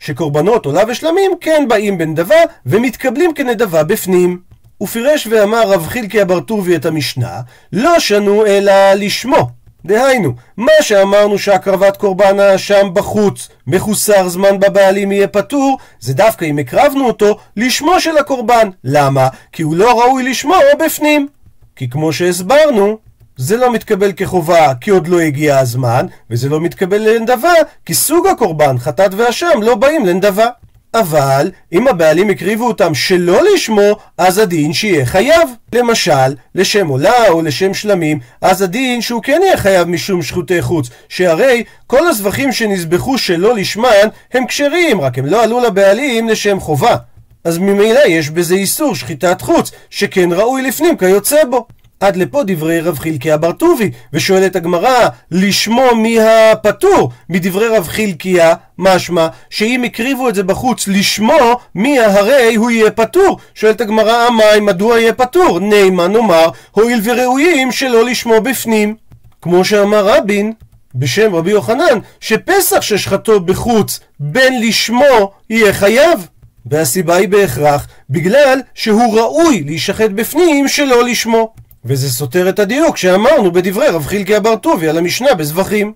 שקורבנות 0.00 0.66
עולה 0.66 0.82
ושלמים 0.88 1.30
כן 1.40 1.64
באים 1.68 1.98
בנדבה 1.98 2.36
ומתקבלים 2.66 3.34
כנדבה 3.34 3.84
בפנים. 3.84 4.38
ופירש 4.80 5.26
ואמר 5.30 5.68
רב 5.68 5.86
חילקי 5.86 6.22
אבר 6.22 6.40
טובי 6.40 6.76
את 6.76 6.86
המשנה, 6.86 7.40
לא 7.72 7.98
שנו 7.98 8.46
אלא 8.46 8.92
לשמו. 8.94 9.61
דהיינו, 9.86 10.32
מה 10.56 10.72
שאמרנו 10.80 11.38
שהקרבת 11.38 11.96
קורבן 11.96 12.40
האשם 12.40 12.88
בחוץ, 12.94 13.48
מחוסר 13.66 14.28
זמן 14.28 14.60
בבעלים 14.60 15.12
יהיה 15.12 15.28
פטור, 15.28 15.78
זה 16.00 16.14
דווקא 16.14 16.44
אם 16.44 16.58
הקרבנו 16.58 17.06
אותו 17.06 17.38
לשמו 17.56 18.00
של 18.00 18.18
הקורבן. 18.18 18.70
למה? 18.84 19.28
כי 19.52 19.62
הוא 19.62 19.76
לא 19.76 20.00
ראוי 20.00 20.22
לשמו 20.22 20.54
בפנים. 20.84 21.28
כי 21.76 21.90
כמו 21.90 22.12
שהסברנו, 22.12 22.98
זה 23.36 23.56
לא 23.56 23.72
מתקבל 23.72 24.12
כחובה 24.12 24.72
כי 24.80 24.90
עוד 24.90 25.08
לא 25.08 25.20
הגיע 25.20 25.58
הזמן, 25.58 26.06
וזה 26.30 26.48
לא 26.48 26.60
מתקבל 26.60 26.98
לנדבה 26.98 27.52
כי 27.86 27.94
סוג 27.94 28.26
הקורבן, 28.26 28.78
חטאת 28.78 29.10
ואשם, 29.16 29.62
לא 29.62 29.74
באים 29.74 30.06
לנדבה. 30.06 30.46
אבל 30.94 31.50
אם 31.72 31.88
הבעלים 31.88 32.30
הקריבו 32.30 32.66
אותם 32.66 32.94
שלא 32.94 33.40
לשמו, 33.54 33.96
אז 34.18 34.38
הדין 34.38 34.72
שיהיה 34.72 35.06
חייב. 35.06 35.48
למשל, 35.74 36.34
לשם 36.54 36.88
עולה 36.88 37.28
או 37.28 37.42
לשם 37.42 37.74
שלמים, 37.74 38.18
אז 38.40 38.62
הדין 38.62 39.00
שהוא 39.00 39.22
כן 39.22 39.40
יהיה 39.44 39.56
חייב 39.56 39.88
משום 39.88 40.22
שחוטי 40.22 40.62
חוץ, 40.62 40.90
שהרי 41.08 41.64
כל 41.86 42.08
הזבחים 42.08 42.52
שנזבחו 42.52 43.18
שלא 43.18 43.54
לשמן 43.54 44.08
הם 44.32 44.46
כשרים, 44.46 45.00
רק 45.00 45.18
הם 45.18 45.26
לא 45.26 45.42
עלו 45.42 45.60
לבעלים 45.60 46.28
לשם 46.28 46.60
חובה. 46.60 46.96
אז 47.44 47.58
ממילא 47.58 48.00
יש 48.08 48.30
בזה 48.30 48.54
איסור 48.54 48.94
שחיטת 48.94 49.40
חוץ, 49.40 49.70
שכן 49.90 50.32
ראוי 50.32 50.62
לפנים 50.62 50.96
כיוצא 50.96 51.44
בו. 51.44 51.66
עד 52.02 52.16
לפה 52.16 52.42
דברי 52.46 52.80
רב 52.80 52.98
חילקי 52.98 53.34
אבר 53.34 53.52
טובי, 53.52 53.90
ושואלת 54.12 54.56
הגמרא, 54.56 55.08
לשמו 55.30 55.94
מי 55.94 56.18
הפטור? 56.20 57.10
מדברי 57.28 57.68
רב 57.68 57.88
חילקיה, 57.88 58.54
משמע 58.78 59.28
שאם 59.50 59.84
הקריבו 59.84 60.28
את 60.28 60.34
זה 60.34 60.42
בחוץ 60.42 60.88
לשמו, 60.88 61.58
מי 61.74 62.00
הרי 62.00 62.54
הוא 62.54 62.70
יהיה 62.70 62.90
פטור? 62.90 63.38
שואלת 63.54 63.80
הגמרא, 63.80 64.28
אמי, 64.28 64.60
מדוע 64.60 65.00
יהיה 65.00 65.12
פטור? 65.12 65.60
נעימה 65.60 66.08
נאמר, 66.08 66.48
הואיל 66.70 67.00
וראויים 67.04 67.72
שלא 67.72 68.04
לשמו 68.04 68.40
בפנים. 68.40 68.94
כמו 69.42 69.64
שאמר 69.64 70.06
רבין, 70.06 70.52
בשם 70.94 71.34
רבי 71.34 71.50
יוחנן, 71.50 71.98
שפסח 72.20 72.80
ששחטו 72.80 73.40
בחוץ, 73.40 74.00
בין 74.20 74.60
לשמו 74.60 75.32
יהיה 75.50 75.72
חייב. 75.72 76.26
והסיבה 76.66 77.16
היא 77.16 77.28
בהכרח 77.28 77.86
בגלל 78.10 78.60
שהוא 78.74 79.18
ראוי 79.18 79.62
להישחט 79.66 80.10
בפנים 80.10 80.68
שלא 80.68 81.04
לשמו. 81.04 81.52
וזה 81.84 82.10
סותר 82.10 82.48
את 82.48 82.58
הדיוק 82.58 82.96
שאמרנו 82.96 83.52
בדברי 83.52 83.88
רב 83.88 84.06
חילקי 84.06 84.36
אבר 84.36 84.56
טובי 84.56 84.88
על 84.88 84.98
המשנה 84.98 85.34
בזבחים. 85.34 85.92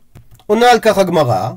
עונה 0.47 0.71
על 0.71 0.79
כך 0.81 0.99
הגמרא, 0.99 1.51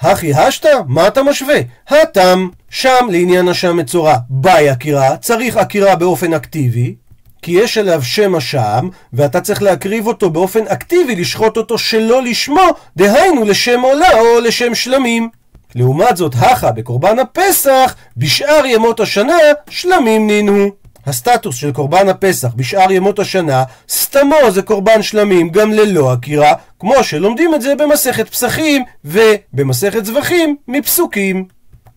הכי 0.00 0.34
השתא? 0.34 0.72
מה 0.86 1.08
אתה 1.08 1.22
משווה? 1.22 1.58
הטם, 1.88 2.48
שם 2.70 3.06
לעניין 3.10 3.48
השם 3.48 3.76
מצורע, 3.76 4.16
ביי 4.30 4.68
עקירה, 4.68 5.16
צריך 5.16 5.56
עקירה 5.56 5.96
באופן 5.96 6.34
אקטיבי, 6.34 6.94
כי 7.42 7.52
יש 7.52 7.78
עליו 7.78 8.02
שם 8.02 8.34
השם, 8.34 8.88
ואתה 9.12 9.40
צריך 9.40 9.62
להקריב 9.62 10.06
אותו 10.06 10.30
באופן 10.30 10.66
אקטיבי, 10.66 11.16
לשחוט 11.16 11.56
אותו 11.56 11.78
שלא 11.78 12.22
לשמו, 12.22 12.66
דהיינו 12.96 13.44
לשם 13.44 13.80
עולה 13.80 14.20
או 14.20 14.40
לשם 14.40 14.74
שלמים. 14.74 15.28
לעומת 15.74 16.16
זאת, 16.16 16.34
הכה 16.38 16.72
בקורבן 16.72 17.18
הפסח, 17.18 17.94
בשאר 18.16 18.66
ימות 18.66 19.00
השנה, 19.00 19.36
שלמים 19.70 20.26
נינו. 20.26 20.70
הסטטוס 21.06 21.56
של 21.56 21.72
קורבן 21.72 22.08
הפסח 22.08 22.48
בשאר 22.56 22.92
ימות 22.92 23.18
השנה, 23.18 23.64
סתמו 23.88 24.50
זה 24.50 24.62
קורבן 24.62 25.02
שלמים 25.02 25.48
גם 25.48 25.72
ללא 25.72 26.12
עקירה, 26.12 26.52
כמו 26.78 27.04
שלומדים 27.04 27.54
את 27.54 27.62
זה 27.62 27.74
במסכת 27.74 28.28
פסחים 28.28 28.84
ובמסכת 29.04 30.04
זבחים 30.04 30.56
מפסוקים. 30.68 31.44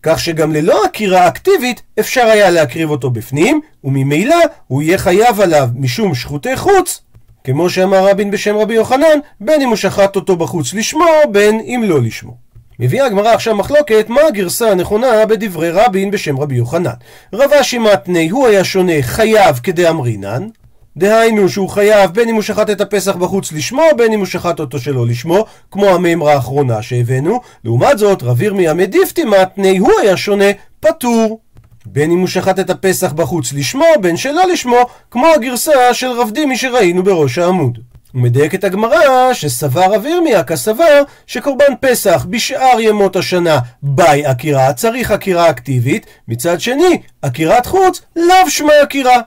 כך 0.02 0.20
שגם 0.20 0.52
ללא 0.52 0.84
עקירה 0.84 1.28
אקטיבית 1.28 1.82
אפשר 2.00 2.24
היה 2.26 2.50
להקריב 2.50 2.90
אותו 2.90 3.10
בפנים, 3.10 3.60
וממילא 3.84 4.36
הוא 4.66 4.82
יהיה 4.82 4.98
חייב 4.98 5.40
עליו 5.40 5.68
משום 5.74 6.14
שחוטי 6.14 6.56
חוץ, 6.56 7.00
כמו 7.44 7.70
שאמר 7.70 8.08
רבין 8.08 8.30
בשם 8.30 8.56
רבי 8.56 8.74
יוחנן, 8.74 9.18
בין 9.40 9.62
אם 9.62 9.68
הוא 9.68 9.76
שחט 9.76 10.16
אותו 10.16 10.36
בחוץ 10.36 10.74
לשמו, 10.74 11.06
בין 11.32 11.60
אם 11.60 11.82
לא 11.86 12.02
לשמו. 12.02 12.49
מביאה 12.82 13.06
הגמרא 13.06 13.28
עכשיו 13.28 13.54
מחלוקת 13.54 14.06
מה 14.08 14.20
הגרסה 14.28 14.70
הנכונה 14.70 15.26
בדברי 15.26 15.70
רבין 15.70 16.10
בשם 16.10 16.38
רבי 16.38 16.54
יוחנן. 16.54 16.90
רב 17.32 17.52
אשי 17.52 17.78
מתני 17.78 18.28
הוא 18.28 18.46
היה 18.46 18.64
שונה 18.64 18.92
חייב 19.02 19.60
כדאמרינן, 19.62 20.48
דהיינו 20.96 21.48
שהוא 21.48 21.68
חייב 21.68 22.10
בין 22.10 22.28
אם 22.28 22.34
הוא 22.34 22.42
שחט 22.42 22.70
את 22.70 22.80
הפסח 22.80 23.16
בחוץ 23.16 23.52
לשמו, 23.52 23.82
בין 23.96 24.12
אם 24.12 24.18
הוא 24.18 24.26
שחט 24.26 24.60
אותו 24.60 24.78
שלא 24.78 25.06
לשמו, 25.06 25.44
כמו 25.70 25.86
המימרה 25.86 26.32
האחרונה 26.32 26.82
שהבאנו. 26.82 27.40
לעומת 27.64 27.98
זאת, 27.98 28.22
רב 28.22 28.42
ירמיה 28.42 28.74
מדיפתי 28.74 29.24
מתני 29.24 29.78
הוא 29.78 29.92
היה 30.02 30.16
שונה 30.16 30.50
פטור. 30.80 31.40
בין 31.86 32.10
אם 32.10 32.18
הוא 32.18 32.28
שחט 32.28 32.58
את 32.58 32.70
הפסח 32.70 33.12
בחוץ 33.12 33.52
לשמו, 33.52 33.84
בין 34.00 34.16
שלא 34.16 34.42
לשמו, 34.52 34.86
כמו 35.10 35.26
הגרסה 35.26 35.94
של 35.94 36.10
רב 36.10 36.30
דימי 36.30 36.56
שראינו 36.56 37.02
בראש 37.02 37.38
העמוד. 37.38 37.78
הוא 38.12 38.22
מדייק 38.22 38.54
את 38.54 38.64
הגמרא 38.64 39.32
שסבר 39.32 39.94
רב 39.94 40.06
ירמיה 40.06 40.44
כסבר 40.44 41.02
שקורבן 41.26 41.74
פסח 41.80 42.26
בשאר 42.30 42.80
ימות 42.80 43.16
השנה 43.16 43.58
ביי 43.82 44.26
עקירה 44.26 44.72
צריך 44.72 45.10
עקירה 45.10 45.50
אקטיבית, 45.50 46.06
מצד 46.28 46.60
שני 46.60 47.00
עקירת 47.22 47.66
חוץ 47.66 48.00
לאו 48.16 48.50
שמה 48.50 48.72
עקירה. 48.82 49.20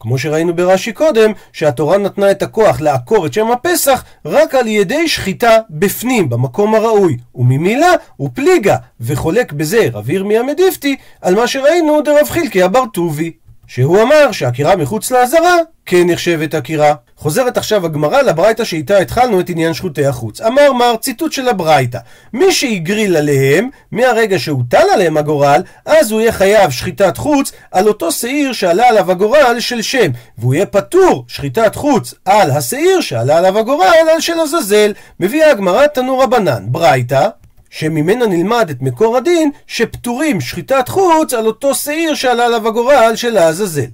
כמו 0.00 0.18
שראינו 0.18 0.56
ברש"י 0.56 0.92
קודם, 0.92 1.32
שהתורה 1.52 1.98
נתנה 1.98 2.30
את 2.30 2.42
הכוח 2.42 2.80
לעקור 2.80 3.26
את 3.26 3.32
שם 3.32 3.50
הפסח 3.50 4.04
רק 4.24 4.54
על 4.54 4.66
ידי 4.66 5.08
שחיטה 5.08 5.58
בפנים, 5.70 6.28
במקום 6.28 6.74
הראוי. 6.74 7.16
וממילא 7.34 7.88
הוא 8.16 8.30
פליגה, 8.34 8.76
וחולק 9.00 9.52
בזה 9.52 9.88
רב 9.92 10.10
ירמיה 10.10 10.42
מדיפתי 10.42 10.96
על 11.22 11.34
מה 11.34 11.46
שראינו 11.46 12.00
דרב 12.00 12.28
חילקי 12.28 12.64
אבר 12.64 12.84
טובי. 12.92 13.32
שהוא 13.66 14.02
אמר 14.02 14.32
שעקירה 14.32 14.76
מחוץ 14.76 15.10
לעזרה 15.10 15.56
כן 15.86 16.10
נחשבת 16.10 16.54
עקירה. 16.54 16.94
חוזרת 17.16 17.56
עכשיו 17.56 17.86
הגמרא 17.86 18.22
לברייתא 18.22 18.64
שאיתה 18.64 18.98
התחלנו 18.98 19.40
את 19.40 19.48
עניין 19.48 19.74
שחוטי 19.74 20.06
החוץ. 20.06 20.40
אמר 20.40 20.72
מר, 20.72 20.96
ציטוט 21.00 21.32
של 21.32 21.48
הברייתא, 21.48 21.98
מי 22.32 22.52
שהגריל 22.52 23.16
עליהם, 23.16 23.68
מהרגע 23.92 24.38
שהוטל 24.38 24.84
עליהם 24.94 25.16
הגורל, 25.16 25.62
אז 25.86 26.10
הוא 26.10 26.20
יהיה 26.20 26.32
חייב 26.32 26.70
שחיטת 26.70 27.16
חוץ 27.16 27.52
על 27.72 27.88
אותו 27.88 28.12
שעיר 28.12 28.52
שעלה 28.52 28.88
עליו 28.88 29.10
הגורל 29.10 29.56
של 29.60 29.82
שם, 29.82 30.10
והוא 30.38 30.54
יהיה 30.54 30.66
פטור 30.66 31.24
שחיטת 31.28 31.74
חוץ 31.74 32.14
על 32.24 32.50
השעיר 32.50 33.00
שעלה 33.00 33.38
עליו 33.38 33.58
הגורל 33.58 34.08
על 34.14 34.20
של 34.20 34.40
עזאזל. 34.40 34.92
מביאה 35.20 35.50
הגמרא 35.50 35.86
תנו 35.86 36.18
רבנן, 36.18 36.64
ברייתא, 36.66 37.28
שממנה 37.70 38.26
נלמד 38.26 38.70
את 38.70 38.82
מקור 38.82 39.16
הדין 39.16 39.50
שפטורים 39.66 40.40
שחיטת 40.40 40.88
חוץ 40.88 41.34
על 41.34 41.46
אותו 41.46 41.74
שעיר 41.74 42.14
שעלה 42.14 42.46
עליו 42.46 42.68
הגורל 42.68 43.12
של 43.14 43.36
העזאזל. 43.36 43.86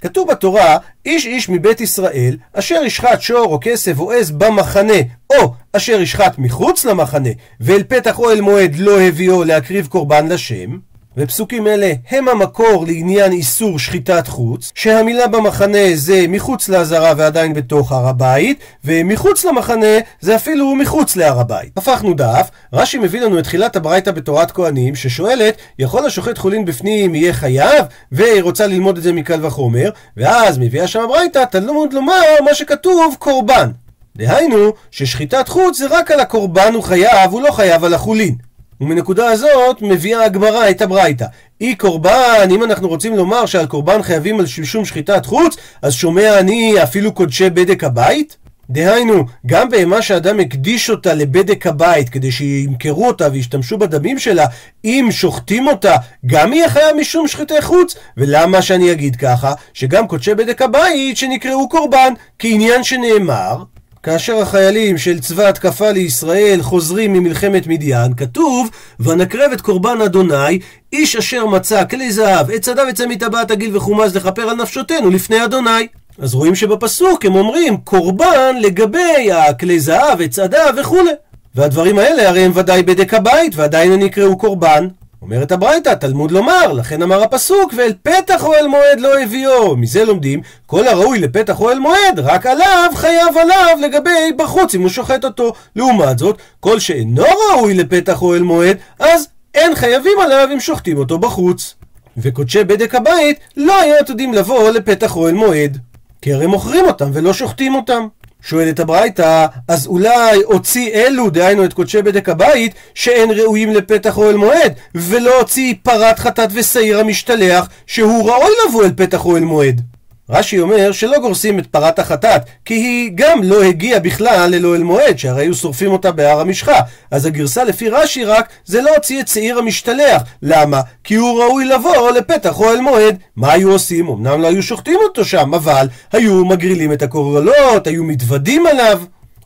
כתוב 0.00 0.30
בתורה, 0.30 0.78
איש 1.06 1.26
איש 1.26 1.48
מבית 1.48 1.80
ישראל, 1.80 2.36
אשר 2.52 2.82
ישחט 2.84 3.20
שור 3.20 3.52
או 3.52 3.58
כסף 3.62 3.98
או 3.98 4.12
עז 4.12 4.30
במחנה, 4.30 4.98
או 5.32 5.52
אשר 5.72 6.00
ישחט 6.00 6.38
מחוץ 6.38 6.84
למחנה, 6.84 7.30
ואל 7.60 7.82
פתח 7.82 8.18
אוהל 8.18 8.40
מועד 8.40 8.76
לא 8.78 9.00
הביאו 9.00 9.44
להקריב 9.44 9.86
קורבן 9.86 10.28
לשם, 10.28 10.78
ופסוקים 11.16 11.66
אלה 11.66 11.92
הם 12.10 12.28
המקור 12.28 12.84
לעניין 12.88 13.32
איסור 13.32 13.78
שחיטת 13.78 14.26
חוץ, 14.26 14.72
שהמילה 14.74 15.26
במחנה 15.26 15.78
זה 15.94 16.24
מחוץ 16.28 16.68
לעזרה 16.68 17.12
ועדיין 17.16 17.54
בתוך 17.54 17.92
הר 17.92 18.08
הבית, 18.08 18.60
ומחוץ 18.84 19.44
למחנה 19.44 19.96
זה 20.20 20.36
אפילו 20.36 20.74
מחוץ 20.74 21.16
להר 21.16 21.40
הבית. 21.40 21.72
הפכנו 21.76 22.14
דף, 22.14 22.50
רש"י 22.72 22.98
מביא 22.98 23.20
לנו 23.20 23.38
את 23.38 23.44
תחילת 23.44 23.76
הברייתא 23.76 24.10
בתורת 24.10 24.50
כהנים, 24.50 24.94
ששואלת, 24.94 25.56
יכול 25.78 26.06
השוחט 26.06 26.38
חולין 26.38 26.64
בפנים 26.64 27.14
יהיה 27.14 27.32
חייב? 27.32 27.84
והיא 28.12 28.42
רוצה 28.42 28.66
ללמוד 28.66 28.96
את 28.96 29.02
זה 29.02 29.12
מקל 29.12 29.46
וחומר, 29.46 29.90
ואז 30.16 30.58
מביאה 30.58 30.86
שם 30.86 31.00
הברייתא 31.00 31.44
תלמוד 31.50 31.92
לומר 31.92 32.22
מה 32.44 32.54
שכתוב 32.54 33.16
קורבן. 33.18 33.70
דהיינו, 34.16 34.72
ששחיטת 34.90 35.48
חוץ 35.48 35.78
זה 35.78 35.86
רק 35.90 36.10
על 36.10 36.20
הקורבן 36.20 36.74
הוא 36.74 36.82
חייב, 36.82 37.30
הוא 37.30 37.42
לא 37.42 37.52
חייב 37.52 37.84
על 37.84 37.94
החולין. 37.94 38.34
ומנקודה 38.80 39.30
הזאת 39.30 39.82
מביאה 39.82 40.24
הגמרא 40.24 40.70
את 40.70 40.82
הברייתא. 40.82 41.26
אי 41.60 41.74
קורבן, 41.74 42.48
אם 42.50 42.64
אנחנו 42.64 42.88
רוצים 42.88 43.16
לומר 43.16 43.46
שעל 43.46 43.66
קורבן 43.66 44.02
חייבים 44.02 44.40
על 44.40 44.46
שלשום 44.46 44.84
שחיטת 44.84 45.26
חוץ, 45.26 45.56
אז 45.82 45.92
שומע 45.92 46.38
אני 46.38 46.82
אפילו 46.82 47.12
קודשי 47.12 47.50
בדק 47.50 47.84
הבית? 47.84 48.36
דהיינו, 48.70 49.24
גם 49.46 49.68
בהמה 49.68 50.02
שאדם 50.02 50.40
הקדיש 50.40 50.90
אותה 50.90 51.14
לבדק 51.14 51.66
הבית 51.66 52.08
כדי 52.08 52.32
שימכרו 52.32 53.06
אותה 53.06 53.28
וישתמשו 53.32 53.78
בדמים 53.78 54.18
שלה, 54.18 54.46
אם 54.84 55.08
שוחטים 55.10 55.66
אותה, 55.66 55.96
גם 56.26 56.52
יהיה 56.52 56.68
חייב 56.68 56.96
משום 56.96 57.28
שחיטי 57.28 57.62
חוץ. 57.62 57.96
ולמה 58.16 58.62
שאני 58.62 58.92
אגיד 58.92 59.16
ככה? 59.16 59.52
שגם 59.74 60.08
קודשי 60.08 60.34
בדק 60.34 60.62
הבית 60.62 61.16
שנקראו 61.16 61.68
קורבן, 61.68 62.12
כעניין 62.38 62.84
שנאמר, 62.84 63.62
כאשר 64.06 64.38
החיילים 64.38 64.98
של 64.98 65.20
צבא 65.20 65.48
התקפה 65.48 65.90
לישראל 65.90 66.62
חוזרים 66.62 67.12
ממלחמת 67.12 67.66
מדיין, 67.66 68.14
כתוב, 68.14 68.70
ונקרב 69.00 69.52
את 69.52 69.60
קורבן 69.60 70.00
אדוני, 70.00 70.58
איש 70.92 71.16
אשר 71.16 71.46
מצא 71.46 71.84
כלי 71.84 72.12
זהב, 72.12 72.50
עץ 72.50 72.68
אדם 72.68 72.86
וצא 72.90 73.06
מטבעת 73.06 73.50
הגיל 73.50 73.76
וחומז 73.76 74.16
לכפר 74.16 74.42
על 74.42 74.56
נפשותנו 74.56 75.10
לפני 75.10 75.44
אדוני. 75.44 75.86
אז 76.18 76.34
רואים 76.34 76.54
שבפסוק 76.54 77.24
הם 77.24 77.34
אומרים 77.34 77.76
קורבן 77.76 78.56
לגבי 78.60 79.32
הכלי 79.32 79.80
זהב, 79.80 80.20
עץ 80.20 80.38
אדם 80.38 80.74
וכולי. 80.80 81.10
והדברים 81.54 81.98
האלה 81.98 82.28
הרי 82.28 82.40
הם 82.40 82.52
ודאי 82.54 82.82
בדק 82.82 83.14
הבית, 83.14 83.56
ועדיין 83.56 83.92
הם 83.92 84.00
נקראו 84.00 84.38
קורבן. 84.38 84.88
אומרת 85.22 85.52
הברייתא, 85.52 85.94
תלמוד 85.94 86.30
לומר, 86.30 86.72
לכן 86.72 87.02
אמר 87.02 87.22
הפסוק, 87.22 87.74
ואל 87.76 87.92
פתח 88.02 88.44
אוהל 88.44 88.66
מועד 88.66 89.00
לא 89.00 89.20
הביאו. 89.20 89.76
מזה 89.76 90.04
לומדים, 90.04 90.40
כל 90.66 90.88
הראוי 90.88 91.18
לפתח 91.18 91.60
אוהל 91.60 91.78
מועד, 91.78 92.18
רק 92.18 92.46
עליו 92.46 92.90
חייב 92.94 93.36
עליו 93.36 93.78
לגבי 93.82 94.32
בחוץ 94.36 94.74
אם 94.74 94.80
הוא 94.80 94.88
שוחט 94.88 95.24
אותו. 95.24 95.52
לעומת 95.76 96.18
זאת, 96.18 96.38
כל 96.60 96.80
שאינו 96.80 97.24
ראוי 97.52 97.74
לפתח 97.74 98.22
אוהל 98.22 98.42
מועד, 98.42 98.76
אז 98.98 99.28
אין 99.54 99.74
חייבים 99.74 100.18
עליו 100.22 100.48
אם 100.52 100.60
שוחטים 100.60 100.96
אותו 100.98 101.18
בחוץ. 101.18 101.74
וקודשי 102.16 102.64
בדק 102.64 102.94
הבית 102.94 103.38
לא 103.56 103.80
היו 103.80 103.94
עתודים 104.00 104.34
לבוא 104.34 104.70
לפתח 104.70 105.16
אוהל 105.16 105.34
מועד. 105.34 105.78
כי 106.22 106.32
הרי 106.32 106.46
מוכרים 106.46 106.84
אותם 106.84 107.10
ולא 107.12 107.32
שוחטים 107.32 107.74
אותם. 107.74 108.06
שואלת 108.46 108.80
הברייתא, 108.80 109.46
אז 109.68 109.86
אולי 109.86 110.42
הוציא 110.44 110.90
אלו, 110.94 111.30
דהיינו 111.30 111.64
את 111.64 111.72
קודשי 111.72 112.02
בדק 112.02 112.28
הבית, 112.28 112.74
שאין 112.94 113.30
ראויים 113.30 113.70
לפתח 113.74 114.18
אוהל 114.18 114.36
מועד, 114.36 114.72
ולא 114.94 115.38
הוציא 115.38 115.74
פרת 115.82 116.18
חטאת 116.18 116.48
ושעיר 116.52 117.00
המשתלח, 117.00 117.68
שהוא 117.86 118.30
ראוי 118.30 118.50
לבוא 118.68 118.84
אל 118.84 118.92
פתח 118.96 119.24
אוהל 119.24 119.42
מועד. 119.42 119.95
רש"י 120.30 120.60
אומר 120.60 120.92
שלא 120.92 121.18
גורסים 121.18 121.58
את 121.58 121.66
פרת 121.66 121.98
החטאת, 121.98 122.42
כי 122.64 122.74
היא 122.74 123.10
גם 123.14 123.42
לא 123.42 123.62
הגיעה 123.62 124.00
בכלל 124.00 124.54
אל 124.54 124.66
אוהל 124.66 124.82
מועד, 124.82 125.18
שהרי 125.18 125.42
היו 125.42 125.54
שורפים 125.54 125.92
אותה 125.92 126.12
בהר 126.12 126.40
המשחה. 126.40 126.80
אז 127.10 127.26
הגרסה 127.26 127.64
לפי 127.64 127.88
רש"י 127.88 128.24
רק, 128.24 128.48
זה 128.64 128.82
לא 128.82 128.94
הוציא 128.94 129.20
את 129.20 129.28
שעיר 129.28 129.58
המשתלח. 129.58 130.22
למה? 130.42 130.80
כי 131.04 131.14
הוא 131.14 131.42
ראוי 131.42 131.64
לבוא 131.64 132.10
לפתח 132.10 132.60
אוהל 132.60 132.80
מועד. 132.80 133.16
מה 133.36 133.52
היו 133.52 133.72
עושים? 133.72 134.08
אמנם 134.08 134.42
לא 134.42 134.48
היו 134.48 134.62
שוחטים 134.62 134.98
אותו 135.08 135.24
שם, 135.24 135.54
אבל 135.54 135.88
היו 136.12 136.44
מגרילים 136.44 136.92
את 136.92 137.02
הקורלות, 137.02 137.86
היו 137.86 138.04
מתוודים 138.04 138.66
עליו. 138.66 139.02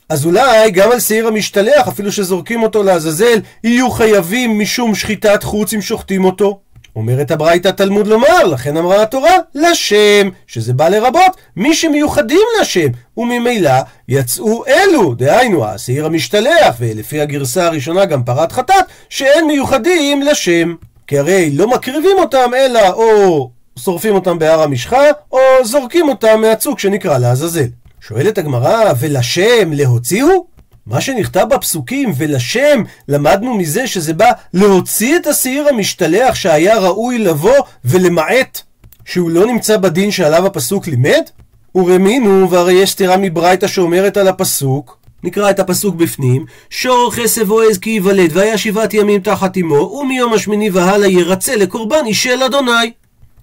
אז 0.09 0.27
אולי 0.27 0.71
גם 0.71 0.93
על 0.93 1.01
שעיר 1.01 1.27
המשתלח, 1.27 1.89
אפילו 1.89 2.13
שזורקים 2.13 2.63
אותו 2.63 2.83
לעזאזל, 2.83 3.39
יהיו 3.65 3.91
חייבים 3.91 4.59
משום 4.59 4.95
שחיטת 4.95 5.43
חוץ 5.43 5.75
אם 5.75 5.81
שוחטים 5.81 6.25
אותו. 6.25 6.61
אומרת 6.97 7.31
הברייתא 7.31 7.69
תלמוד 7.69 8.07
לומר, 8.07 8.45
לכן 8.45 8.77
אמרה 8.77 9.03
התורה, 9.03 9.35
לשם, 9.55 10.29
שזה 10.47 10.73
בא 10.73 10.89
לרבות 10.89 11.37
מי 11.57 11.75
שמיוחדים 11.75 12.47
לשם, 12.61 12.89
וממילא 13.17 13.73
יצאו 14.09 14.67
אלו, 14.67 15.15
דהיינו 15.15 15.67
השעיר 15.67 16.07
המשתלח, 16.07 16.77
ולפי 16.79 17.21
הגרסה 17.21 17.67
הראשונה 17.67 18.05
גם 18.05 18.25
פרת 18.25 18.53
חטאת, 18.53 18.85
שאין 19.09 19.47
מיוחדים 19.47 20.23
לשם. 20.23 20.75
כי 21.07 21.19
הרי 21.19 21.51
לא 21.51 21.69
מקריבים 21.71 22.19
אותם, 22.19 22.51
אלא 22.57 22.91
או 22.91 23.51
שורפים 23.79 24.15
אותם 24.15 24.39
בהר 24.39 24.63
המשחה, 24.63 25.03
או 25.33 25.39
זורקים 25.65 26.09
אותם 26.09 26.41
מהצוק 26.41 26.79
שנקרא 26.79 27.19
לעזאזל. 27.19 27.67
שואלת 28.01 28.39
הגמרא, 28.39 28.93
ולשם 28.99 29.73
להוציאו? 29.73 30.47
מה 30.91 31.01
שנכתב 31.01 31.47
בפסוקים 31.51 32.13
ולשם 32.17 32.83
למדנו 33.09 33.55
מזה 33.55 33.87
שזה 33.87 34.15
בא 34.15 34.31
להוציא 34.55 35.17
את 35.17 35.27
השעיר 35.27 35.69
המשתלח 35.69 36.35
שהיה 36.35 36.79
ראוי 36.79 37.19
לבוא 37.19 37.57
ולמעט 37.85 38.61
שהוא 39.05 39.31
לא 39.31 39.47
נמצא 39.47 39.77
בדין 39.77 40.11
שעליו 40.11 40.47
הפסוק 40.47 40.87
לימד? 40.87 41.23
ורמינו 41.75 42.51
והרי 42.51 42.73
יש 42.73 42.91
סתירה 42.91 43.17
מברייתא 43.17 43.67
שאומרת 43.67 44.17
על 44.17 44.29
הפסוק 44.29 44.99
נקרא 45.23 45.51
את 45.51 45.61
הפסוק 45.61 45.95
בפנים 45.95 46.45
שור 46.71 47.13
חסב 47.15 47.53
עז 47.53 47.79
כי 47.79 47.91
ייוולד 47.91 48.31
והיה 48.33 48.59
שבעת 48.59 48.95
ימים 48.95 49.21
תחת 49.21 49.57
אמו 49.57 49.75
ומיום 49.75 50.33
השמיני 50.33 50.71
והלאה 50.71 51.09
ירצה 51.09 51.57
לקורבן 51.57 52.07
אישל 52.07 52.43
אדוני 52.43 52.93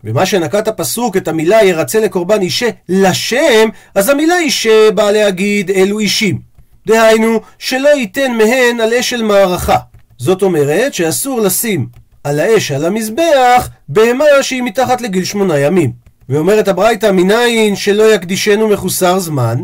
ומה 0.03 0.25
שנקט 0.25 0.67
הפסוק 0.67 1.17
את 1.17 1.27
המילה 1.27 1.63
ירצה 1.63 1.99
לקורבן 1.99 2.41
אישה 2.41 2.69
לשם 2.89 3.69
אז 3.95 4.10
המילה 4.10 4.39
אישה 4.39 4.91
באה 4.91 5.12
להגיד 5.12 5.71
אלו 5.71 5.99
אישים 5.99 6.46
דהיינו, 6.88 7.39
שלא 7.60 7.89
ייתן 7.89 8.32
מהן 8.32 8.80
על 8.80 8.93
אש 8.93 9.10
של 9.10 9.23
מערכה. 9.23 9.78
זאת 10.17 10.41
אומרת 10.41 10.93
שאסור 10.93 11.41
לשים 11.41 11.88
על 12.23 12.39
האש 12.39 12.71
על 12.71 12.86
המזבח 12.86 13.69
בהמה 13.89 14.26
שהיא 14.41 14.63
מתחת 14.63 15.02
לגיל 15.02 15.23
שמונה 15.23 15.60
ימים. 15.60 15.91
ואומרת 16.30 16.67
הברייתא 16.67 17.12
מניין 17.12 17.76
שלא 17.76 18.13
יקדישנו 18.13 18.67
מחוסר 18.67 19.19
זמן, 19.19 19.58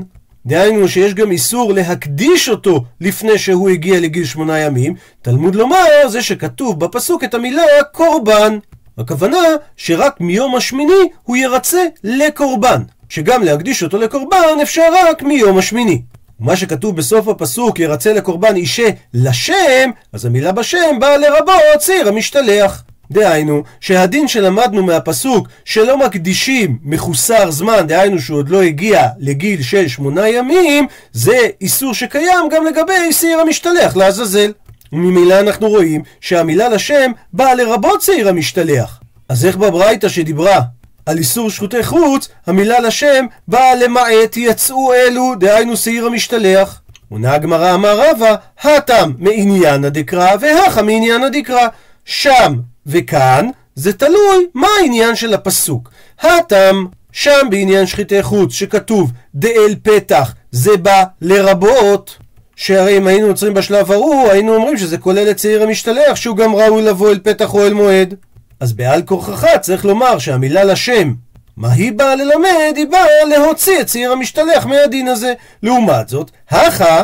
דהיינו 0.45 0.87
שיש 0.87 1.13
גם 1.13 1.31
איסור 1.31 1.73
להקדיש 1.73 2.49
אותו 2.49 2.83
לפני 3.01 3.37
שהוא 3.37 3.69
הגיע 3.69 3.99
לגיל 3.99 4.25
שמונה 4.25 4.59
ימים, 4.59 4.95
תלמוד 5.21 5.55
לומר 5.55 6.07
זה 6.07 6.21
שכתוב 6.21 6.79
בפסוק 6.79 7.23
את 7.23 7.33
המילה 7.33 7.63
קורבן. 7.91 8.57
הכוונה 8.97 9.37
שרק 9.77 10.21
מיום 10.21 10.55
השמיני 10.55 11.03
הוא 11.23 11.37
ירצה 11.37 11.83
לקורבן, 12.03 12.81
שגם 13.09 13.43
להקדיש 13.43 13.83
אותו 13.83 13.97
לקורבן 13.97 14.57
אפשר 14.61 14.87
רק 15.09 15.23
מיום 15.23 15.57
השמיני. 15.57 16.01
ומה 16.43 16.55
שכתוב 16.55 16.95
בסוף 16.95 17.27
הפסוק 17.27 17.79
ירצה 17.79 18.13
לקורבן 18.13 18.55
אישה 18.55 18.89
לשם, 19.13 19.89
אז 20.13 20.25
המילה 20.25 20.51
בשם 20.51 20.99
באה 20.99 21.17
לרבות 21.17 21.55
ציר 21.79 22.07
המשתלח. 22.07 22.83
דהיינו, 23.11 23.63
שהדין 23.79 24.27
שלמדנו 24.27 24.83
מהפסוק 24.83 25.47
שלא 25.65 25.97
מקדישים 25.97 26.77
מחוסר 26.83 27.51
זמן, 27.51 27.87
דהיינו 27.87 28.19
שהוא 28.19 28.37
עוד 28.37 28.49
לא 28.49 28.61
הגיע 28.61 29.07
לגיל 29.19 29.61
של 29.61 29.87
שמונה 29.87 30.29
ימים, 30.29 30.87
זה 31.13 31.37
איסור 31.61 31.93
שקיים 31.93 32.49
גם 32.51 32.65
לגבי 32.65 33.13
שעיר 33.13 33.39
המשתלח 33.39 33.95
לעזאזל. 33.95 34.51
וממילא 34.93 35.39
אנחנו 35.39 35.69
רואים 35.69 36.03
שהמילה 36.21 36.69
לשם 36.69 37.11
באה 37.33 37.55
לרבות 37.55 38.01
שעיר 38.01 38.29
המשתלח. 38.29 38.99
אז 39.29 39.45
איך 39.45 39.57
בברייתא 39.57 40.09
שדיברה 40.09 40.59
על 41.05 41.17
איסור 41.17 41.49
שחוטי 41.49 41.83
חוץ, 41.83 42.29
המילה 42.47 42.79
לשם 42.79 43.25
באה 43.47 43.75
למעט 43.75 44.37
יצאו 44.37 44.93
אלו, 44.93 45.35
דהיינו 45.39 45.77
שעיר 45.77 46.05
המשתלח. 46.05 46.81
עונה 47.09 47.33
הגמרא 47.33 47.73
אמר 47.73 48.09
רבא, 48.09 48.35
הטם 48.61 49.11
מעניינה 49.17 49.89
דקרא 49.89 50.35
והכה 50.41 50.81
מעניינה 50.81 51.29
דקרא. 51.29 51.67
שם 52.05 52.53
וכאן 52.85 53.49
זה 53.75 53.93
תלוי 53.93 54.47
מה 54.53 54.67
העניין 54.79 55.15
של 55.15 55.33
הפסוק. 55.33 55.89
הטם 56.21 56.85
שם 57.11 57.47
בעניין 57.49 57.85
שחיטי 57.85 58.23
חוץ 58.23 58.53
שכתוב 58.53 59.11
דאל 59.35 59.75
פתח 59.83 60.33
זה 60.51 60.77
בא 60.77 61.03
לרבות 61.21 62.17
שהרי 62.55 62.97
אם 62.97 63.07
היינו 63.07 63.27
עוצרים 63.27 63.53
בשלב 63.53 63.91
ההוא 63.91 64.29
היינו 64.29 64.55
אומרים 64.55 64.77
שזה 64.77 64.97
כולל 64.97 65.31
את 65.31 65.39
שעיר 65.39 65.63
המשתלח 65.63 66.15
שהוא 66.15 66.37
גם 66.37 66.55
ראוי 66.55 66.81
לבוא 66.81 67.09
אל 67.09 67.19
פתח 67.23 67.53
או 67.53 67.65
אל 67.65 67.73
מועד 67.73 68.15
אז 68.59 68.73
בעל 68.73 69.01
כורחך 69.01 69.45
צריך 69.61 69.85
לומר 69.85 70.19
שהמילה 70.19 70.63
לשם, 70.63 71.13
מה 71.57 71.71
היא 71.71 71.91
באה 71.91 72.15
ללמד? 72.15 72.73
היא 72.75 72.85
באה 72.91 73.23
להוציא 73.29 73.81
את 73.81 73.87
צעיר 73.87 74.11
המשתלח 74.11 74.65
מהדין 74.65 75.07
הזה. 75.07 75.33
לעומת 75.63 76.09
זאת, 76.09 76.31
הכה, 76.49 77.03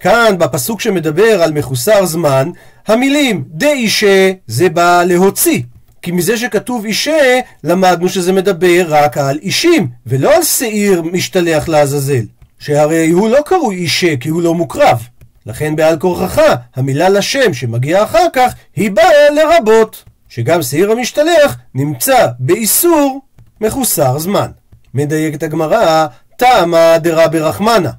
כאן 0.00 0.34
בפסוק 0.38 0.80
שמדבר 0.80 1.42
על 1.42 1.52
מחוסר 1.52 2.06
זמן, 2.06 2.50
המילים 2.86 3.44
דאישה 3.48 4.32
זה 4.46 4.68
בא 4.68 5.04
להוציא. 5.06 5.62
כי 6.02 6.12
מזה 6.12 6.36
שכתוב 6.38 6.84
אישה, 6.84 7.40
למדנו 7.64 8.08
שזה 8.08 8.32
מדבר 8.32 8.84
רק 8.88 9.18
על 9.18 9.38
אישים, 9.42 9.88
ולא 10.06 10.36
על 10.36 10.42
שעיר 10.42 11.02
משתלח 11.02 11.68
לעזאזל. 11.68 12.24
שהרי 12.58 13.10
הוא 13.10 13.28
לא 13.28 13.38
קרוי 13.44 13.76
אישה 13.76 14.16
כי 14.16 14.28
הוא 14.28 14.42
לא 14.42 14.54
מוקרב. 14.54 14.98
לכן 15.46 15.76
בעל 15.76 15.98
כורחך, 15.98 16.42
המילה 16.76 17.08
לשם 17.08 17.54
שמגיעה 17.54 18.04
אחר 18.04 18.26
כך, 18.32 18.54
היא 18.76 18.90
באה 18.90 19.30
לרבות. 19.30 20.04
שגם 20.38 20.62
שעיר 20.62 20.92
המשתלח 20.92 21.56
נמצא 21.74 22.26
באיסור 22.38 23.20
מחוסר 23.60 24.18
זמן. 24.18 24.50
מדייקת 24.94 25.42
הגמרא, 25.42 26.06
טעמא 26.36 26.98
דרבי 26.98 27.38
רחמנה. 27.38 27.90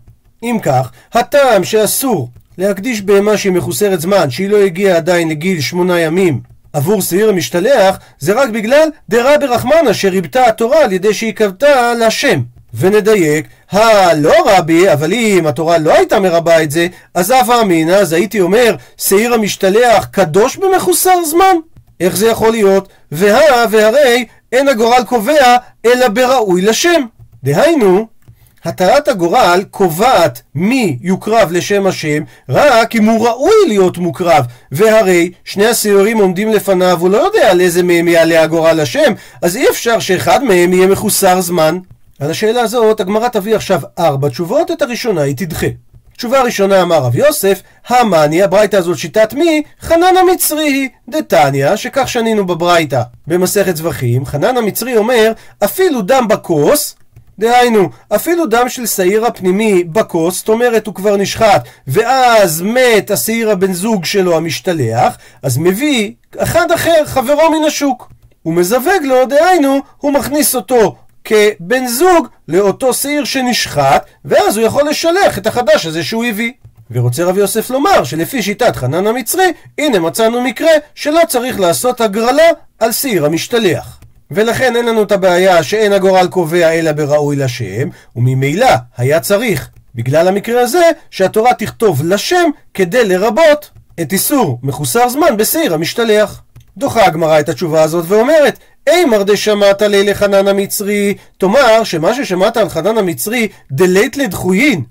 אם 0.43 0.57
כך, 0.63 0.91
הטעם 1.13 1.63
שאסור 1.63 2.29
להקדיש 2.57 3.01
בהמה 3.01 3.37
שהיא 3.37 3.51
מחוסרת 3.51 4.01
זמן, 4.01 4.29
שהיא 4.29 4.49
לא 4.49 4.57
הגיעה 4.57 4.97
עדיין 4.97 5.29
לגיל 5.29 5.61
שמונה 5.61 5.99
ימים, 5.99 6.41
עבור 6.73 7.01
שעיר 7.01 7.29
המשתלח, 7.29 7.99
זה 8.19 8.33
רק 8.33 8.49
בגלל 8.49 8.89
דרבי 9.09 9.45
רחמנה 9.45 9.93
שריבתה 9.93 10.45
התורה 10.45 10.83
על 10.83 10.93
ידי 10.93 11.13
שהיא 11.13 11.33
קבתה 11.33 11.93
להשם. 11.93 12.41
ונדייק, 12.73 13.47
הלא 13.71 14.33
רבי, 14.45 14.93
אבל 14.93 15.13
אם 15.13 15.47
התורה 15.47 15.77
לא 15.77 15.93
הייתה 15.93 16.19
מרבה 16.19 16.63
את 16.63 16.71
זה, 16.71 16.87
אז 17.13 17.31
אף 17.31 17.49
אמינא, 17.49 17.91
אז 17.91 18.13
הייתי 18.13 18.41
אומר, 18.41 18.75
שעיר 18.97 19.33
המשתלח 19.33 20.05
קדוש 20.05 20.57
במחוסר 20.57 21.25
זמן? 21.25 21.55
איך 21.99 22.17
זה 22.17 22.27
יכול 22.27 22.51
להיות? 22.51 22.87
והא 23.11 23.65
והרי 23.69 24.25
אין 24.51 24.67
הגורל 24.67 25.03
קובע, 25.07 25.57
אלא 25.85 26.07
בראוי 26.07 26.61
לשם. 26.61 27.01
דהיינו, 27.43 28.07
התרת 28.65 29.07
הגורל 29.07 29.63
קובעת 29.71 30.41
מי 30.55 30.97
יוקרב 31.01 31.51
לשם 31.51 31.87
השם 31.87 32.23
רק 32.49 32.95
אם 32.95 33.05
הוא 33.05 33.27
ראוי 33.27 33.53
להיות 33.67 33.97
מוקרב 33.97 34.45
והרי 34.71 35.31
שני 35.45 35.65
השעורים 35.65 36.17
עומדים 36.17 36.51
לפניו 36.51 36.97
הוא 36.99 37.09
לא 37.09 37.17
יודע 37.17 37.51
על 37.51 37.61
איזה 37.61 37.83
מהם 37.83 38.07
יעלה 38.07 38.43
הגורל 38.43 38.81
לשם 38.81 39.13
אז 39.41 39.55
אי 39.55 39.69
אפשר 39.69 39.99
שאחד 39.99 40.43
מהם 40.43 40.73
יהיה 40.73 40.87
מחוסר 40.87 41.41
זמן 41.41 41.77
על 42.19 42.31
השאלה 42.31 42.61
הזאת 42.61 42.99
הגמרא 42.99 43.27
תביא 43.27 43.55
עכשיו 43.55 43.81
ארבע 43.99 44.29
תשובות 44.29 44.71
את 44.71 44.81
הראשונה 44.81 45.21
היא 45.21 45.35
תדחה 45.37 45.67
תשובה 46.19 46.41
ראשונה 46.41 46.81
אמר 46.81 46.97
רב 46.97 47.15
יוסף, 47.15 47.61
המאני, 47.87 48.43
הברייתא 48.43 48.75
הזאת 48.75 48.97
שיטת 48.97 49.33
מי? 49.33 49.63
חנן 49.81 50.13
המצרי 50.19 50.63
היא. 50.63 50.89
דתניא, 51.09 51.75
שכך 51.75 52.07
שנינו 52.07 52.45
בברייתא. 52.45 53.01
במסכת 53.27 53.75
זבחים, 53.75 54.25
חנן 54.25 54.57
המצרי 54.57 54.97
אומר, 54.97 55.31
אפילו 55.63 56.01
דם 56.01 56.27
בכוס, 56.27 56.95
דהיינו, 57.39 57.89
אפילו 58.15 58.45
דם 58.45 58.69
של 58.69 58.85
שעיר 58.85 59.25
הפנימי 59.25 59.83
בכוס, 59.83 60.37
זאת 60.37 60.49
אומרת 60.49 60.87
הוא 60.87 60.95
כבר 60.95 61.17
נשחט, 61.17 61.67
ואז 61.87 62.61
מת 62.61 63.11
השעיר 63.11 63.51
הבן 63.51 63.73
זוג 63.73 64.05
שלו 64.05 64.37
המשתלח, 64.37 65.17
אז 65.43 65.57
מביא 65.57 66.13
אחד 66.37 66.71
אחר, 66.71 67.05
חברו 67.05 67.51
מן 67.51 67.67
השוק. 67.67 68.09
הוא 68.43 68.53
מזווג 68.53 69.03
לו, 69.03 69.25
דהיינו, 69.25 69.79
הוא 69.97 70.11
מכניס 70.13 70.55
אותו 70.55 70.95
כבן 71.23 71.87
זוג 71.87 72.27
לאותו 72.47 72.93
שעיר 72.93 73.23
שנשחט, 73.23 74.05
ואז 74.25 74.57
הוא 74.57 74.65
יכול 74.65 74.89
לשלח 74.89 75.37
את 75.37 75.47
החדש 75.47 75.85
הזה 75.85 76.03
שהוא 76.03 76.25
הביא. 76.25 76.51
ורוצה 76.91 77.23
רב 77.23 77.37
יוסף 77.37 77.69
לומר 77.69 78.03
שלפי 78.03 78.43
שיטת 78.43 78.75
חנן 78.75 79.07
המצרי, 79.07 79.53
הנה 79.77 79.99
מצאנו 79.99 80.41
מקרה 80.41 80.71
שלא 80.95 81.21
צריך 81.27 81.59
לעשות 81.59 82.01
הגרלה 82.01 82.49
על 82.79 82.91
שעיר 82.91 83.25
המשתלח. 83.25 83.99
ולכן 84.31 84.75
אין 84.75 84.85
לנו 84.85 85.03
את 85.03 85.11
הבעיה 85.11 85.63
שאין 85.63 85.93
הגורל 85.93 86.27
קובע 86.27 86.69
אלא 86.69 86.91
בראוי 86.91 87.35
לשם, 87.35 87.89
וממילא 88.15 88.69
היה 88.97 89.19
צריך, 89.19 89.69
בגלל 89.95 90.27
המקרה 90.27 90.61
הזה, 90.61 90.89
שהתורה 91.11 91.53
תכתוב 91.53 92.03
לשם 92.05 92.49
כדי 92.73 93.05
לרבות 93.05 93.69
את 94.01 94.13
איסור 94.13 94.59
מחוסר 94.63 95.09
זמן 95.09 95.37
בשעיר 95.37 95.73
המשתלח. 95.73 96.41
דוחה 96.77 97.05
הגמרא 97.05 97.39
את 97.39 97.49
התשובה 97.49 97.81
הזאת 97.83 98.05
ואומרת, 98.07 98.59
אימר 98.89 99.23
דשמעת 99.23 99.81
לי 99.81 100.03
לחנן 100.03 100.47
המצרי, 100.47 101.13
תאמר 101.37 101.83
שמה 101.83 102.13
ששמעת 102.13 102.57
על 102.57 102.69
חנן 102.69 102.97
המצרי 102.97 103.47
דלית 103.71 104.17
לדחויין, 104.17 104.83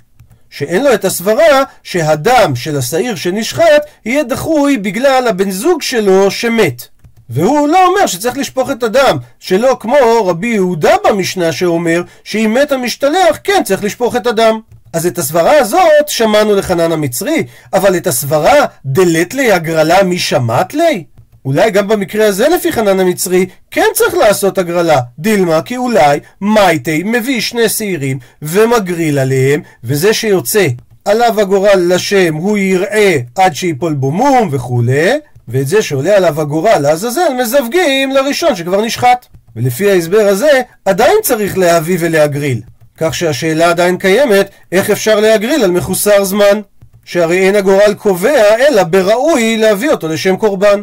שאין 0.50 0.84
לו 0.84 0.94
את 0.94 1.04
הסברה 1.04 1.62
שהדם 1.82 2.56
של 2.56 2.78
השעיר 2.78 3.14
שנשחט 3.14 3.86
יהיה 4.04 4.22
דחוי 4.22 4.76
בגלל 4.76 5.28
הבן 5.28 5.50
זוג 5.50 5.82
שלו 5.82 6.30
שמת. 6.30 6.82
והוא 7.30 7.68
לא 7.68 7.86
אומר 7.86 8.06
שצריך 8.06 8.38
לשפוך 8.38 8.70
את 8.70 8.82
הדם, 8.82 9.18
שלא 9.40 9.76
כמו 9.80 9.96
רבי 10.24 10.46
יהודה 10.46 10.94
במשנה 11.04 11.52
שאומר 11.52 12.02
שאם 12.24 12.56
מת 12.60 12.72
המשתלח 12.72 13.38
כן 13.44 13.62
צריך 13.64 13.84
לשפוך 13.84 14.16
את 14.16 14.26
הדם. 14.26 14.60
אז 14.92 15.06
את 15.06 15.18
הסברה 15.18 15.58
הזאת 15.58 16.08
שמענו 16.08 16.54
לחנן 16.54 16.92
המצרי, 16.92 17.44
אבל 17.72 17.96
את 17.96 18.06
הסברה 18.06 18.64
דלת 18.84 19.34
לי 19.34 19.52
הגרלה 19.52 20.02
מי 20.02 20.18
שמעת 20.18 20.74
לי? 20.74 21.04
אולי 21.44 21.70
גם 21.70 21.88
במקרה 21.88 22.26
הזה 22.26 22.48
לפי 22.48 22.72
חנן 22.72 23.00
המצרי 23.00 23.46
כן 23.70 23.86
צריך 23.94 24.14
לעשות 24.14 24.58
הגרלה. 24.58 25.00
דילמה 25.18 25.62
כי 25.62 25.76
אולי 25.76 26.18
מייטי 26.40 27.02
מביא 27.04 27.40
שני 27.40 27.68
שעירים 27.68 28.18
ומגריל 28.42 29.18
עליהם, 29.18 29.60
וזה 29.84 30.14
שיוצא 30.14 30.66
עליו 31.04 31.40
הגורל 31.40 31.92
לשם 31.94 32.34
הוא 32.34 32.58
יראה 32.58 33.18
עד 33.36 33.54
שיפול 33.54 33.94
בו 33.94 34.10
מום 34.10 34.48
וכולי, 34.52 35.10
ואת 35.48 35.66
זה 35.66 35.82
שעולה 35.82 36.16
עליו 36.16 36.40
הגורל 36.40 36.78
לעזאזל 36.78 37.32
מזווגים 37.40 38.12
לראשון 38.12 38.56
שכבר 38.56 38.80
נשחט. 38.80 39.26
ולפי 39.56 39.90
ההסבר 39.90 40.26
הזה 40.28 40.62
עדיין 40.84 41.16
צריך 41.22 41.58
להביא 41.58 41.96
ולהגריל. 42.00 42.60
כך 42.96 43.14
שהשאלה 43.14 43.70
עדיין 43.70 43.96
קיימת, 43.96 44.50
איך 44.72 44.90
אפשר 44.90 45.20
להגריל 45.20 45.64
על 45.64 45.70
מחוסר 45.70 46.24
זמן? 46.24 46.60
שהרי 47.04 47.38
אין 47.38 47.56
הגורל 47.56 47.94
קובע, 47.94 48.56
אלא 48.68 48.82
בראוי 48.82 49.56
להביא 49.56 49.90
אותו 49.90 50.08
לשם 50.08 50.36
קורבן. 50.36 50.82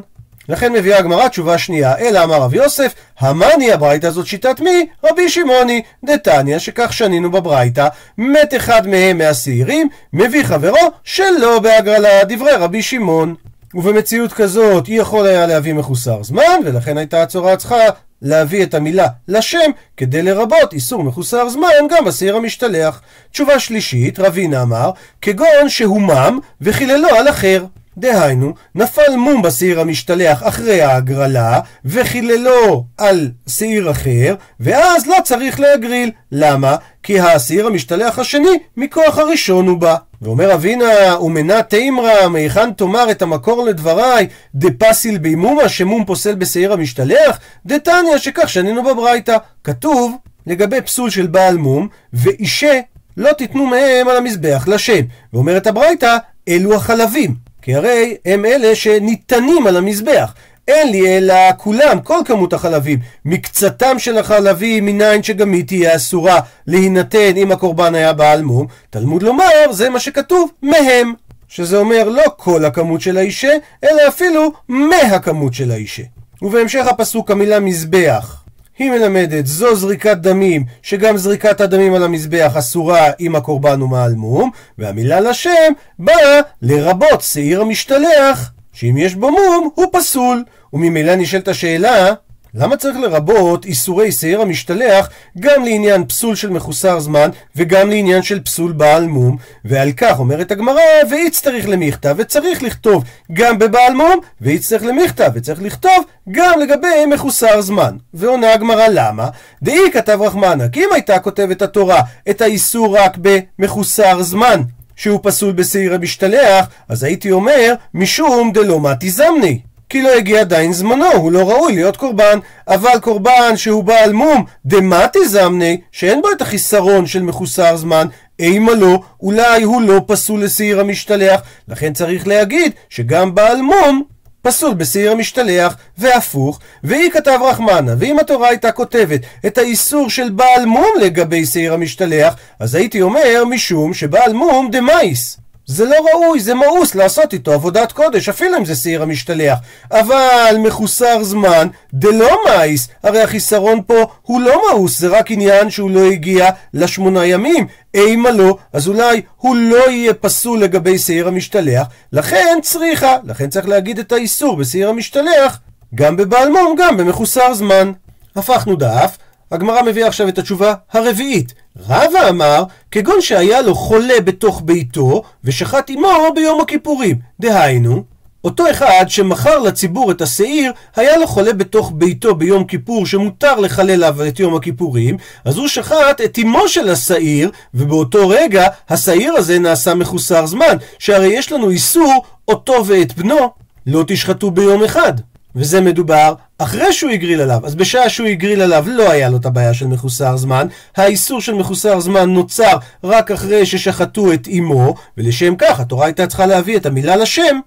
לכן 0.49 0.73
מביאה 0.73 0.99
הגמרא 0.99 1.27
תשובה 1.27 1.57
שנייה, 1.57 1.97
אלא 1.97 2.23
אמר 2.23 2.35
רב 2.35 2.53
יוסף, 2.53 2.93
המאני 3.19 3.71
הברייתא 3.71 4.07
הזאת 4.07 4.27
שיטת 4.27 4.59
מי? 4.59 4.85
רבי 5.03 5.29
שמעוני, 5.29 5.81
דתניא, 6.05 6.59
שכך 6.59 6.93
שנינו 6.93 7.31
בברייתא, 7.31 7.87
מת 8.17 8.53
אחד 8.55 8.87
מהם 8.87 9.17
מהשעירים, 9.17 9.89
מביא 10.13 10.43
חברו 10.43 10.91
שלא 11.03 11.59
בהגרלה, 11.59 12.23
דברי 12.23 12.51
רבי 12.51 12.81
שמעון. 12.81 13.35
ובמציאות 13.73 14.33
כזאת 14.33 14.87
היא 14.87 14.99
יכול 15.01 15.27
היה 15.27 15.47
להביא 15.47 15.73
מחוסר 15.73 16.23
זמן, 16.23 16.59
ולכן 16.65 16.97
הייתה 16.97 17.21
הצורה 17.21 17.57
צריכה 17.57 17.77
להביא 18.21 18.63
את 18.63 18.73
המילה 18.73 19.07
לשם 19.27 19.71
כדי 19.97 20.21
לרבות 20.21 20.73
איסור 20.73 21.03
מחוסר 21.03 21.49
זמן 21.49 21.67
גם 21.89 22.05
בשעיר 22.05 22.35
המשתלח. 22.35 23.01
תשובה 23.31 23.59
שלישית, 23.59 24.19
רבינה 24.19 24.61
אמר, 24.61 24.91
כגון 25.21 25.69
שהומם 25.69 26.39
וחיללו 26.61 27.09
על 27.09 27.29
אחר. 27.29 27.65
דהיינו, 27.97 28.53
נפל 28.75 29.15
מום 29.17 29.41
בשעיר 29.41 29.79
המשתלח 29.79 30.43
אחרי 30.43 30.81
ההגרלה, 30.81 31.59
וחיללו 31.85 32.85
על 32.97 33.31
שעיר 33.47 33.91
אחר, 33.91 34.35
ואז 34.59 35.07
לא 35.07 35.15
צריך 35.23 35.59
להגריל. 35.59 36.11
למה? 36.31 36.75
כי 37.03 37.19
השעיר 37.19 37.67
המשתלח 37.67 38.19
השני, 38.19 38.59
מכוח 38.77 39.17
הראשון 39.17 39.67
הוא 39.67 39.77
בא. 39.77 39.95
ואומר 40.21 40.53
אבינה, 40.53 41.19
ומנה 41.21 41.63
תימרא, 41.63 42.27
מהיכן 42.27 42.73
תאמר 42.73 43.11
את 43.11 43.21
המקור 43.21 43.63
לדבריי, 43.63 44.27
דפסיל 44.55 45.17
בימומה, 45.17 45.69
שמום 45.69 46.05
פוסל 46.05 46.35
בשעיר 46.35 46.73
המשתלח? 46.73 47.39
דתניא, 47.65 48.17
שכך 48.17 48.49
שנינו 48.49 48.83
בברייתא. 48.83 49.37
כתוב 49.63 50.15
לגבי 50.47 50.81
פסול 50.81 51.09
של 51.09 51.27
בעל 51.27 51.57
מום, 51.57 51.87
ואישה 52.13 52.79
לא 53.17 53.33
תיתנו 53.33 53.65
מהם 53.65 54.07
על 54.07 54.17
המזבח 54.17 54.67
לשם. 54.67 55.01
ואומרת 55.33 55.67
הברייתא, 55.67 56.17
אלו 56.47 56.75
החלבים. 56.75 57.44
כי 57.65 57.75
הרי 57.75 58.17
הם 58.25 58.45
אלה 58.45 58.75
שניתנים 58.75 59.67
על 59.67 59.77
המזבח. 59.77 60.33
אין 60.67 60.91
לי 60.91 61.17
אלא 61.17 61.33
כולם, 61.57 61.99
כל 62.03 62.19
כמות 62.25 62.53
החלבים. 62.53 62.99
מקצתם 63.25 63.99
של 63.99 64.17
החלבים, 64.17 64.85
מניין 64.85 65.23
שגם 65.23 65.51
היא 65.51 65.65
תהיה 65.65 65.95
אסורה 65.95 66.39
להינתן 66.67 67.37
אם 67.37 67.51
הקורבן 67.51 67.95
היה 67.95 68.13
בעל 68.13 68.41
מום. 68.41 68.67
תלמוד 68.89 69.23
לומר, 69.23 69.71
זה 69.71 69.89
מה 69.89 69.99
שכתוב, 69.99 70.51
מהם. 70.61 71.13
שזה 71.47 71.77
אומר 71.77 72.09
לא 72.09 72.23
כל 72.37 72.65
הכמות 72.65 73.01
של 73.01 73.17
האישה, 73.17 73.51
אלא 73.83 74.01
אפילו 74.07 74.51
מהכמות 74.69 75.53
של 75.53 75.71
האישה. 75.71 76.03
ובהמשך 76.41 76.87
הפסוק 76.87 77.31
המילה 77.31 77.59
מזבח. 77.59 78.44
היא 78.77 78.91
מלמדת 78.91 79.45
זו 79.45 79.75
זריקת 79.75 80.17
דמים, 80.17 80.63
שגם 80.81 81.17
זריקת 81.17 81.61
הדמים 81.61 81.93
על 81.93 82.03
המזבח 82.03 82.53
אסורה 82.57 83.11
אם 83.19 83.35
הקורבן 83.35 83.79
הוא 83.79 83.89
מעל 83.89 84.13
מום, 84.13 84.49
והמילה 84.77 85.19
לשם 85.19 85.73
באה 85.99 86.41
לרבות 86.61 87.21
שעיר 87.21 87.61
המשתלח, 87.61 88.51
שאם 88.73 88.97
יש 88.97 89.15
בו 89.15 89.31
מום 89.31 89.69
הוא 89.75 89.85
פסול. 89.91 90.43
וממילא 90.73 91.15
נשאלת 91.15 91.47
השאלה, 91.47 92.13
למה 92.57 92.77
צריך 92.77 92.97
לרבות 92.97 93.65
איסורי 93.65 94.11
שעיר 94.11 94.41
המשתלח 94.41 95.09
גם 95.39 95.65
לעניין 95.65 96.05
פסול 96.05 96.35
של 96.35 96.49
מחוסר 96.49 96.99
זמן 96.99 97.29
וגם 97.55 97.89
לעניין 97.89 98.23
של 98.23 98.39
פסול 98.39 98.71
בעל 98.71 99.07
מום? 99.07 99.37
ועל 99.65 99.91
כך 99.91 100.19
אומרת 100.19 100.51
הגמרא, 100.51 100.81
ואיצטריך 101.09 101.69
למכתב, 101.69 102.15
וצריך 102.17 102.63
לכתוב 102.63 103.03
גם 103.33 103.59
בבעל 103.59 103.93
מום, 103.93 104.19
ואיצטריך 104.41 104.83
למכתב, 104.83 105.31
וצריך 105.33 105.61
לכתוב 105.61 106.03
גם 106.31 106.59
לגבי 106.59 107.05
מחוסר 107.13 107.61
זמן. 107.61 107.95
ועונה 108.13 108.53
הגמרא 108.53 108.87
למה? 108.87 109.29
דאי 109.63 109.91
כתב 109.93 110.19
רחמנה, 110.21 110.69
כי 110.69 110.79
אם 110.79 110.89
הייתה 110.93 111.19
כותבת 111.19 111.61
התורה 111.61 112.01
את 112.29 112.41
האיסור 112.41 112.97
רק 112.97 113.17
במחוסר 113.21 114.21
זמן, 114.21 114.61
שהוא 114.95 115.19
פסול 115.23 115.51
בשעיר 115.51 115.93
המשתלח, 115.93 116.65
אז 116.89 117.03
הייתי 117.03 117.31
אומר, 117.31 117.73
משום 117.93 118.51
דלא 118.53 118.79
מתי 118.79 119.09
זמני. 119.09 119.59
כי 119.89 120.01
לא 120.01 120.09
הגיע 120.13 120.39
עדיין 120.39 120.73
זמנו, 120.73 121.11
הוא 121.13 121.31
לא 121.31 121.49
ראוי 121.49 121.75
להיות 121.75 121.97
קורבן. 121.97 122.39
אבל 122.67 122.99
קורבן 123.01 123.57
שהוא 123.57 123.83
בעל 123.83 124.13
מום, 124.13 124.45
דמתי 124.65 125.27
זמני, 125.27 125.81
שאין 125.91 126.21
בו 126.21 126.31
את 126.31 126.41
החיסרון 126.41 127.05
של 127.05 127.21
מחוסר 127.21 127.77
זמן, 127.77 128.07
אימה 128.39 128.73
לא, 128.73 128.99
אולי 129.21 129.63
הוא 129.63 129.81
לא 129.81 130.01
פסול 130.07 130.43
לשעיר 130.43 130.79
המשתלח, 130.79 131.41
לכן 131.67 131.93
צריך 131.93 132.27
להגיד 132.27 132.71
שגם 132.89 133.35
בעל 133.35 133.61
מום 133.61 134.03
פסול 134.41 134.73
בשעיר 134.73 135.11
המשתלח, 135.11 135.75
והפוך, 135.97 136.59
והיא 136.83 137.11
כתב 137.11 137.39
רחמנה, 137.43 137.93
ואם 137.99 138.19
התורה 138.19 138.49
הייתה 138.49 138.71
כותבת 138.71 139.21
את 139.45 139.57
האיסור 139.57 140.09
של 140.09 140.29
בעל 140.29 140.65
מום 140.65 140.89
לגבי 141.01 141.45
שעיר 141.45 141.73
המשתלח, 141.73 142.35
אז 142.59 142.75
הייתי 142.75 143.01
אומר 143.01 143.43
משום 143.49 143.93
שבעל 143.93 144.33
מום 144.33 144.69
דמאיס. 144.71 145.37
זה 145.65 145.85
לא 145.85 145.95
ראוי, 146.13 146.39
זה 146.39 146.53
מאוס 146.53 146.95
לעשות 146.95 147.33
איתו 147.33 147.53
עבודת 147.53 147.91
קודש, 147.91 148.29
אפילו 148.29 148.57
אם 148.57 148.65
זה 148.65 148.75
שעיר 148.75 149.01
המשתלח. 149.01 149.59
אבל 149.91 150.55
מחוסר 150.59 151.23
זמן, 151.23 151.67
דלא 151.93 152.37
מאיס, 152.45 152.87
הרי 153.03 153.21
החיסרון 153.21 153.81
פה 153.87 154.05
הוא 154.21 154.41
לא 154.41 154.61
מאוס, 154.69 154.99
זה 154.99 155.07
רק 155.07 155.31
עניין 155.31 155.69
שהוא 155.69 155.91
לא 155.91 156.05
הגיע 156.05 156.49
לשמונה 156.73 157.25
ימים. 157.25 157.67
אימה 157.93 158.31
לא, 158.31 158.57
אז 158.73 158.87
אולי 158.87 159.21
הוא 159.37 159.55
לא 159.55 159.89
יהיה 159.89 160.13
פסול 160.13 160.59
לגבי 160.59 160.99
שעיר 160.99 161.27
המשתלח, 161.27 161.87
לכן 162.11 162.57
צריכה, 162.61 163.17
לכן 163.23 163.49
צריך 163.49 163.67
להגיד 163.67 163.99
את 163.99 164.11
האיסור 164.11 164.55
בשעיר 164.55 164.89
המשתלח, 164.89 165.59
גם 165.95 166.17
בבעל 166.17 166.49
מום, 166.49 166.75
גם 166.77 166.97
במחוסר 166.97 167.53
זמן. 167.53 167.91
הפכנו 168.35 168.75
דף, 168.75 169.17
הגמרא 169.55 169.81
מביאה 169.81 170.07
עכשיו 170.07 170.27
את 170.27 170.37
התשובה 170.37 170.73
הרביעית. 170.93 171.53
רבא 171.87 172.29
אמר, 172.29 172.63
כגון 172.91 173.21
שהיה 173.21 173.61
לו 173.61 173.75
חולה 173.75 174.21
בתוך 174.23 174.61
ביתו, 174.65 175.23
ושחט 175.43 175.89
עמו 175.89 176.33
ביום 176.35 176.61
הכיפורים. 176.61 177.17
דהיינו, 177.39 178.03
אותו 178.43 178.71
אחד 178.71 179.05
שמכר 179.07 179.59
לציבור 179.59 180.11
את 180.11 180.21
השעיר, 180.21 180.71
היה 180.95 181.17
לו 181.17 181.27
חולה 181.27 181.53
בתוך 181.53 181.91
ביתו 181.95 182.35
ביום 182.35 182.63
כיפור 182.63 183.05
שמותר 183.05 183.59
לחלל 183.59 183.91
עליו 183.91 184.27
את 184.27 184.39
יום 184.39 184.55
הכיפורים, 184.55 185.17
אז 185.45 185.57
הוא 185.57 185.67
שחט 185.67 186.21
את 186.25 186.39
אמו 186.43 186.67
של 186.67 186.89
השעיר, 186.89 187.51
ובאותו 187.73 188.29
רגע 188.29 188.67
השעיר 188.89 189.33
הזה 189.33 189.59
נעשה 189.59 189.93
מחוסר 189.93 190.45
זמן, 190.45 190.77
שהרי 190.99 191.27
יש 191.27 191.51
לנו 191.51 191.69
איסור 191.69 192.25
אותו 192.47 192.85
ואת 192.85 193.13
בנו 193.13 193.49
לא 193.87 194.03
תשחטו 194.07 194.51
ביום 194.51 194.83
אחד. 194.83 195.13
וזה 195.55 195.81
מדובר 195.81 196.33
אחרי 196.57 196.93
שהוא 196.93 197.11
הגריל 197.11 197.41
עליו. 197.41 197.59
אז 197.63 197.75
בשעה 197.75 198.09
שהוא 198.09 198.27
הגריל 198.27 198.61
עליו 198.61 198.85
לא 198.87 199.11
היה 199.11 199.29
לו 199.29 199.37
את 199.37 199.45
הבעיה 199.45 199.73
של 199.73 199.87
מחוסר 199.87 200.37
זמן. 200.37 200.67
האיסור 200.97 201.41
של 201.41 201.53
מחוסר 201.53 201.99
זמן 201.99 202.29
נוצר 202.29 202.77
רק 203.03 203.31
אחרי 203.31 203.65
ששחטו 203.65 204.33
את 204.33 204.47
אמו, 204.57 204.95
ולשם 205.17 205.55
כך 205.55 205.79
התורה 205.79 206.05
הייתה 206.05 206.27
צריכה 206.27 206.45
להביא 206.45 206.77
את 206.77 206.85
המילה 206.85 207.15
לשם, 207.15 207.59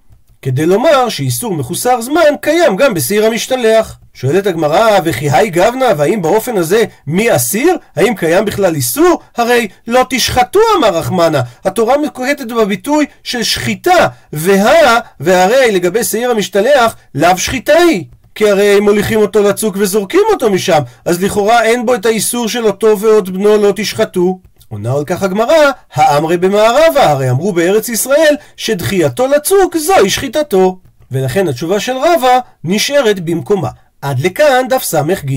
כדי 0.42 0.66
לומר 0.66 1.08
שאיסור 1.08 1.54
מחוסר 1.54 2.00
זמן 2.00 2.20
קיים 2.40 2.76
גם 2.76 2.94
בסעיר 2.94 3.26
המשתלח. 3.26 3.98
שואלת 4.14 4.46
הגמרא, 4.46 4.98
וכי 5.04 5.30
היי 5.30 5.50
גבנה, 5.50 5.86
והאם 5.96 6.22
באופן 6.22 6.56
הזה 6.56 6.84
מי 7.06 7.36
אסיר? 7.36 7.76
האם 7.96 8.14
קיים 8.14 8.44
בכלל 8.44 8.74
איסור? 8.74 9.20
הרי 9.36 9.68
לא 9.86 10.06
תשחטו, 10.10 10.60
אמר 10.78 10.88
רחמנה. 10.88 11.42
התורה 11.64 11.98
מקוהטת 11.98 12.46
בביטוי 12.46 13.06
של 13.22 13.42
שחיטה, 13.42 14.06
והא, 14.32 15.00
והרי 15.20 15.70
לגבי 15.72 16.04
שעיר 16.04 16.30
המשתלח, 16.30 16.96
לאו 17.14 17.38
שחיטה 17.38 17.72
היא. 17.72 18.04
כי 18.34 18.50
הרי 18.50 18.80
מוליכים 18.80 19.20
אותו 19.20 19.42
לצוק 19.42 19.76
וזורקים 19.78 20.20
אותו 20.32 20.50
משם, 20.50 20.80
אז 21.04 21.22
לכאורה 21.22 21.62
אין 21.62 21.86
בו 21.86 21.94
את 21.94 22.06
האיסור 22.06 22.48
של 22.48 22.66
אותו 22.66 22.98
ועוד 22.98 23.30
בנו 23.30 23.56
לא 23.56 23.72
תשחטו. 23.76 24.40
עונה 24.68 24.92
על 24.94 25.04
כך 25.04 25.22
הגמרא, 25.22 25.70
האמרי 25.94 26.36
במערבה, 26.36 27.10
הרי 27.10 27.30
אמרו 27.30 27.52
בארץ 27.52 27.88
ישראל 27.88 28.36
שדחייתו 28.56 29.26
לצוק 29.26 29.76
זוהי 29.76 30.10
שחיטתו. 30.10 30.78
ולכן 31.10 31.48
התשובה 31.48 31.80
של 31.80 31.96
רבא 31.96 32.38
נשארת 32.64 33.20
במקומה. 33.20 33.70
עד 34.02 34.20
לכאן 34.20 34.68
דף 34.68 34.82
ס"ג. 34.82 35.30